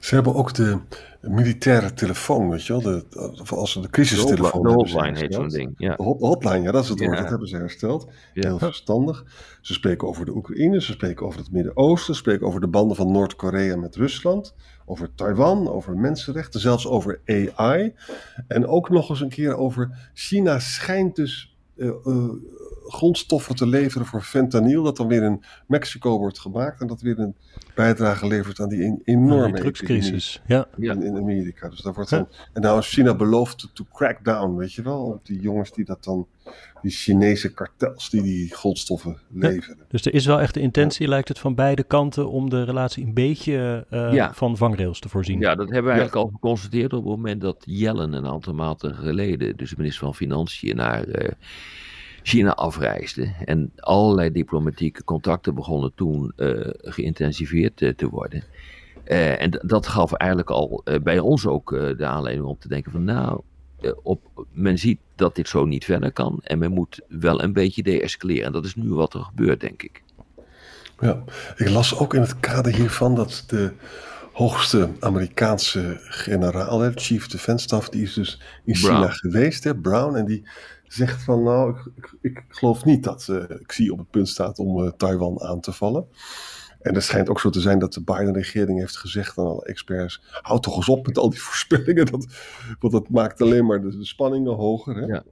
Ze 0.00 0.14
hebben 0.14 0.34
ook 0.34 0.54
de 0.54 0.78
militaire 1.20 1.92
telefoon, 1.92 2.50
weet 2.50 2.66
je 2.66 2.72
wel. 2.72 2.82
De, 2.82 3.04
als 3.48 3.72
ze 3.72 3.80
de 3.80 3.90
crisistelefoon 3.90 4.62
De 4.62 4.68
hotline 4.68 5.18
heet 5.18 5.34
zo'n 5.34 5.48
ding. 5.48 5.74
Ja. 5.76 5.96
De 5.96 6.02
hotline, 6.02 6.62
ja, 6.62 6.72
dat 6.72 6.82
is 6.82 6.88
het 6.88 7.00
woord. 7.00 7.18
Dat 7.18 7.28
hebben 7.28 7.48
ze 7.48 7.56
hersteld. 7.56 8.10
Ja. 8.34 8.48
Heel 8.48 8.58
verstandig. 8.58 9.24
Ze 9.60 9.72
spreken 9.72 10.08
over 10.08 10.24
de 10.24 10.34
Oekraïne, 10.34 10.82
ze 10.82 10.92
spreken 10.92 11.26
over 11.26 11.38
het 11.38 11.52
Midden-Oosten, 11.52 12.14
ze 12.14 12.20
spreken 12.20 12.46
over 12.46 12.60
de 12.60 12.68
banden 12.68 12.96
van 12.96 13.12
Noord-Korea 13.12 13.76
met 13.76 13.96
Rusland, 13.96 14.54
over 14.90 15.14
Taiwan, 15.14 15.68
over 15.68 15.96
mensenrechten, 15.96 16.60
zelfs 16.60 16.86
over 16.86 17.20
AI. 17.26 17.94
En 18.48 18.66
ook 18.66 18.90
nog 18.90 19.08
eens 19.08 19.20
een 19.20 19.28
keer 19.28 19.56
over 19.56 20.10
China 20.14 20.58
schijnt 20.58 21.16
dus 21.16 21.56
uh, 21.76 21.90
uh, 22.04 22.32
grondstoffen 22.90 23.56
te 23.56 23.66
leveren 23.66 24.06
voor 24.06 24.22
fentanyl, 24.22 24.82
dat 24.82 24.96
dan 24.96 25.08
weer 25.08 25.22
in 25.22 25.44
Mexico 25.66 26.18
wordt 26.18 26.38
gemaakt 26.38 26.80
en 26.80 26.86
dat 26.86 27.00
weer 27.00 27.18
een 27.18 27.34
bijdrage 27.74 28.26
levert 28.26 28.60
aan 28.60 28.68
die 28.68 29.00
enorme 29.04 29.58
drugscrisis 29.58 30.42
ja. 30.46 30.66
in, 30.76 31.02
in, 31.02 31.16
Amerika. 31.16 31.68
Dus 31.68 31.80
daar 31.80 31.92
wordt 31.92 32.10
dan, 32.10 32.28
en 32.52 32.62
nou 32.62 32.78
is 32.78 32.88
China 32.88 33.14
beloofd 33.14 33.70
to 33.72 33.84
crack 33.92 34.24
down, 34.24 34.56
weet 34.56 34.72
je 34.72 34.82
wel, 34.82 35.02
op 35.02 35.26
die 35.26 35.40
jongens 35.40 35.72
die 35.72 35.84
dat 35.84 36.04
dan, 36.04 36.26
die 36.82 36.90
Chinese 36.90 37.52
kartels 37.52 38.10
die 38.10 38.22
die 38.22 38.54
grondstoffen 38.54 39.18
leveren. 39.32 39.76
Ja, 39.78 39.84
dus 39.88 40.04
er 40.04 40.14
is 40.14 40.26
wel 40.26 40.40
echt 40.40 40.54
de 40.54 40.60
intentie, 40.60 41.08
lijkt 41.08 41.28
het, 41.28 41.38
van 41.38 41.54
beide 41.54 41.82
kanten 41.82 42.30
om 42.30 42.50
de 42.50 42.64
relatie 42.64 43.04
een 43.04 43.14
beetje 43.14 43.86
uh, 43.90 44.12
ja. 44.12 44.34
van 44.34 44.56
vangrails 44.56 45.00
te 45.00 45.08
voorzien. 45.08 45.40
Ja, 45.40 45.54
dat 45.54 45.70
hebben 45.70 45.92
we 45.92 45.98
eigenlijk 45.98 46.26
al 46.26 46.32
geconstateerd 46.32 46.92
op 46.92 47.04
het 47.04 47.16
moment 47.16 47.40
dat 47.40 47.62
Yellen 47.64 48.12
een 48.12 48.26
aantal 48.26 48.54
maanden 48.54 48.94
geleden, 48.94 49.56
dus 49.56 49.70
de 49.70 49.76
minister 49.76 50.04
van 50.04 50.14
Financiën, 50.14 50.76
naar 50.76 51.06
uh, 51.06 51.28
China 52.22 52.54
afreisde. 52.54 53.32
En 53.44 53.72
allerlei 53.76 54.32
diplomatieke 54.32 55.04
contacten 55.04 55.54
begonnen 55.54 55.92
toen 55.94 56.32
uh, 56.36 56.68
geïntensiveerd 56.72 57.80
uh, 57.80 57.92
te 57.92 58.08
worden. 58.08 58.42
Uh, 59.06 59.42
en 59.42 59.60
dat 59.62 59.86
gaf 59.86 60.12
eigenlijk 60.12 60.50
al 60.50 60.84
bij 61.02 61.18
ons 61.18 61.46
ook 61.46 61.70
de 61.70 62.06
aanleiding 62.06 62.46
om 62.46 62.58
te 62.58 62.68
denken 62.68 62.92
van 62.92 63.04
nou, 63.04 63.40
op, 64.02 64.46
men 64.52 64.78
ziet 64.78 64.98
dat 65.14 65.34
dit 65.34 65.48
zo 65.48 65.64
niet 65.64 65.84
verder 65.84 66.12
kan 66.12 66.40
en 66.42 66.58
men 66.58 66.70
moet 66.70 67.00
wel 67.08 67.42
een 67.42 67.52
beetje 67.52 67.82
deescaleren. 67.82 68.44
En 68.44 68.52
dat 68.52 68.64
is 68.64 68.74
nu 68.74 68.88
wat 68.88 69.14
er 69.14 69.20
gebeurt, 69.20 69.60
denk 69.60 69.82
ik. 69.82 70.02
Ja, 71.00 71.22
ik 71.56 71.68
las 71.68 71.98
ook 71.98 72.14
in 72.14 72.20
het 72.20 72.40
kader 72.40 72.74
hiervan 72.74 73.14
dat 73.14 73.44
de 73.46 73.72
hoogste 74.32 74.90
Amerikaanse 75.00 76.00
generaal, 76.02 76.92
Chief 76.94 77.26
Defense 77.26 77.64
Staff, 77.64 77.88
die 77.88 78.02
is 78.02 78.14
dus 78.14 78.40
in 78.64 78.74
China 78.74 79.08
geweest, 79.08 79.64
hè, 79.64 79.76
Brown, 79.76 80.16
en 80.16 80.24
die 80.24 80.48
zegt 80.92 81.22
van 81.22 81.42
nou, 81.42 81.76
ik, 81.96 82.14
ik, 82.20 82.38
ik 82.38 82.44
geloof 82.48 82.84
niet 82.84 83.04
dat 83.04 83.26
uh, 83.30 83.44
Xi 83.66 83.90
op 83.90 83.98
het 83.98 84.10
punt 84.10 84.28
staat 84.28 84.58
om 84.58 84.84
uh, 84.84 84.90
Taiwan 84.90 85.40
aan 85.42 85.60
te 85.60 85.72
vallen. 85.72 86.06
En 86.80 86.94
het 86.94 87.04
schijnt 87.04 87.28
ook 87.28 87.40
zo 87.40 87.50
te 87.50 87.60
zijn 87.60 87.78
dat 87.78 87.92
de 87.92 88.02
Biden-regering 88.02 88.78
heeft 88.78 88.96
gezegd 88.96 89.38
aan 89.38 89.46
alle 89.46 89.64
experts: 89.64 90.22
houd 90.42 90.62
toch 90.62 90.76
eens 90.76 90.88
op 90.88 91.06
met 91.06 91.18
al 91.18 91.30
die 91.30 91.42
voorspellingen, 91.48 92.06
dat, 92.06 92.26
want 92.78 92.92
dat 92.92 93.08
maakt 93.08 93.40
alleen 93.40 93.66
maar 93.66 93.80
de, 93.80 93.98
de 93.98 94.04
spanningen 94.04 94.54
hoger. 94.54 94.96
Hè? 94.96 95.04
Ja. 95.06 95.24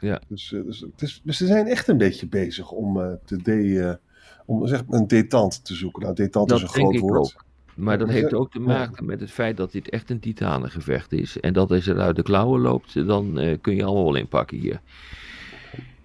Ja. 0.00 0.20
Dus, 0.28 0.50
uh, 0.50 0.64
dus, 0.64 0.84
dus, 0.96 1.20
dus, 1.24 1.36
ze 1.36 1.46
zijn 1.46 1.66
echt 1.66 1.88
een 1.88 1.98
beetje 1.98 2.28
bezig 2.28 2.70
om, 2.70 3.18
te 3.24 3.42
de, 3.42 3.98
om 4.46 4.66
zeg, 4.66 4.82
een 4.88 5.06
detente 5.06 5.62
te 5.62 5.74
zoeken. 5.74 6.02
Nou, 6.02 6.14
detente 6.14 6.54
is 6.54 6.62
een 6.62 6.68
groot 6.68 6.98
woord. 6.98 7.18
Ook. 7.18 7.45
Maar 7.76 7.98
dat 7.98 8.08
heeft 8.08 8.34
ook 8.34 8.50
te 8.50 8.60
maken 8.60 9.04
met 9.04 9.20
het 9.20 9.30
feit 9.30 9.56
dat 9.56 9.72
dit 9.72 9.88
echt 9.88 10.10
een 10.10 10.20
titanengevecht 10.20 11.12
is. 11.12 11.40
En 11.40 11.52
dat 11.52 11.70
als 11.70 11.86
het 11.86 11.98
uit 11.98 12.16
de 12.16 12.22
klauwen 12.22 12.60
loopt, 12.60 13.06
dan 13.06 13.40
uh, 13.40 13.56
kun 13.60 13.74
je 13.74 13.84
allemaal 13.84 14.04
wel 14.04 14.14
inpakken 14.14 14.58
hier. 14.58 14.80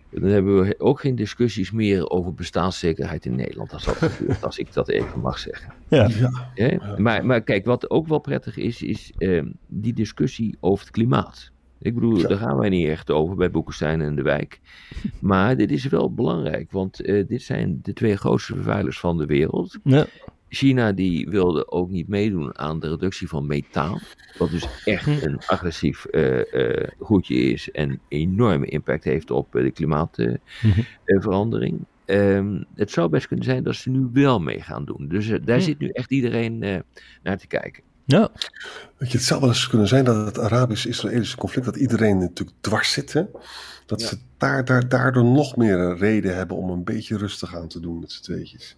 Dan 0.09 0.29
hebben 0.29 0.61
we 0.61 0.75
ook 0.77 0.99
geen 0.99 1.15
discussies 1.15 1.71
meer 1.71 2.09
over 2.09 2.33
bestaanszekerheid 2.33 3.25
in 3.25 3.35
Nederland. 3.35 3.73
Als, 3.73 3.85
dat 3.85 3.95
gebeurt, 3.95 4.43
als 4.43 4.57
ik 4.57 4.73
dat 4.73 4.89
even 4.89 5.19
mag 5.19 5.39
zeggen. 5.39 5.73
Ja. 5.87 6.09
ja. 6.55 6.95
Maar, 6.97 7.25
maar 7.25 7.41
kijk, 7.41 7.65
wat 7.65 7.89
ook 7.89 8.07
wel 8.07 8.19
prettig 8.19 8.57
is, 8.57 8.81
is 8.81 9.11
uh, 9.17 9.43
die 9.67 9.93
discussie 9.93 10.57
over 10.59 10.85
het 10.85 10.93
klimaat. 10.93 11.51
Ik 11.79 11.93
bedoel, 11.93 12.17
ja. 12.17 12.27
daar 12.27 12.37
gaan 12.37 12.57
wij 12.57 12.69
niet 12.69 12.87
echt 12.87 13.11
over 13.11 13.35
bij 13.35 13.51
Boekenstein 13.51 14.01
en 14.01 14.15
de 14.15 14.21
Wijk. 14.21 14.59
Maar 15.19 15.57
dit 15.57 15.71
is 15.71 15.85
wel 15.85 16.13
belangrijk, 16.13 16.71
want 16.71 17.07
uh, 17.07 17.27
dit 17.27 17.41
zijn 17.41 17.79
de 17.81 17.93
twee 17.93 18.15
grootste 18.17 18.53
vervuilers 18.53 18.99
van 18.99 19.17
de 19.17 19.25
wereld. 19.25 19.77
Ja. 19.83 20.05
China 20.53 20.91
die 20.91 21.29
wilde 21.29 21.71
ook 21.71 21.89
niet 21.89 22.07
meedoen 22.07 22.57
aan 22.57 22.79
de 22.79 22.89
reductie 22.89 23.27
van 23.27 23.47
methaan. 23.47 23.99
Wat 24.37 24.49
dus 24.49 24.67
echt 24.85 25.07
een 25.07 25.39
agressief 25.45 26.05
uh, 26.11 26.53
uh, 26.53 26.87
goedje 26.99 27.35
is 27.35 27.71
en 27.71 27.99
enorme 28.07 28.65
impact 28.65 29.03
heeft 29.03 29.31
op 29.31 29.55
uh, 29.55 29.63
de 29.63 29.71
klimaatverandering. 29.71 31.85
Um, 32.05 32.65
het 32.75 32.91
zou 32.91 33.09
best 33.09 33.27
kunnen 33.27 33.45
zijn 33.45 33.63
dat 33.63 33.75
ze 33.75 33.89
nu 33.89 34.09
wel 34.13 34.39
mee 34.39 34.61
gaan 34.61 34.85
doen. 34.85 35.07
Dus 35.07 35.27
daar 35.27 35.57
hm. 35.57 35.63
zit 35.63 35.79
nu 35.79 35.89
echt 35.89 36.11
iedereen 36.11 36.83
naar 37.23 37.37
te 37.37 37.47
kijken. 37.47 37.83
Ja. 38.05 38.31
Weet 38.97 39.11
je, 39.11 39.17
het 39.17 39.27
zou 39.27 39.39
wel 39.39 39.49
eens 39.49 39.67
kunnen 39.67 39.87
zijn 39.87 40.05
dat 40.05 40.25
het 40.25 40.39
Arabisch-Israëlische 40.39 41.37
conflict, 41.37 41.65
dat 41.65 41.75
iedereen 41.75 42.17
natuurlijk 42.17 42.57
dwars 42.61 42.91
zit. 42.91 43.13
Hè? 43.13 43.23
Dat 43.85 44.01
ja. 44.01 44.07
ze 44.07 44.17
daar, 44.37 44.65
daar, 44.65 44.89
daardoor 44.89 45.25
nog 45.25 45.55
meer 45.55 45.77
een 45.77 45.97
reden 45.97 46.35
hebben 46.35 46.57
om 46.57 46.69
een 46.69 46.83
beetje 46.83 47.17
rustig 47.17 47.55
aan 47.55 47.67
te 47.67 47.79
doen 47.79 47.99
met 47.99 48.11
z'n 48.11 48.23
tweetjes 48.23 48.75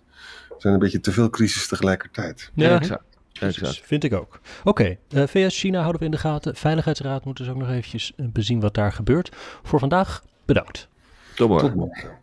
zijn 0.58 0.74
een 0.74 0.80
beetje 0.80 1.00
te 1.00 1.12
veel 1.12 1.30
crisis 1.30 1.68
tegelijkertijd. 1.68 2.52
Ja, 2.54 2.80
exact. 2.80 3.04
exact. 3.40 3.82
Vind 3.84 4.04
ik 4.04 4.14
ook. 4.14 4.40
Oké, 4.64 4.70
okay. 4.70 5.00
uh, 5.10 5.24
VS, 5.28 5.60
China 5.60 5.80
houden 5.80 6.00
we 6.00 6.06
in 6.06 6.12
de 6.12 6.18
gaten. 6.18 6.56
Veiligheidsraad 6.56 7.26
moeten 7.26 7.46
dus 7.46 7.54
ook 7.54 7.60
nog 7.60 7.70
eventjes 7.70 8.14
bezien 8.18 8.60
wat 8.60 8.74
daar 8.74 8.92
gebeurt. 8.92 9.32
Voor 9.64 9.80
vandaag, 9.80 10.24
bedankt. 10.46 10.88
Tot 11.36 11.50
morgen. 11.50 11.68
Tot 11.68 11.78
morgen. 11.78 12.23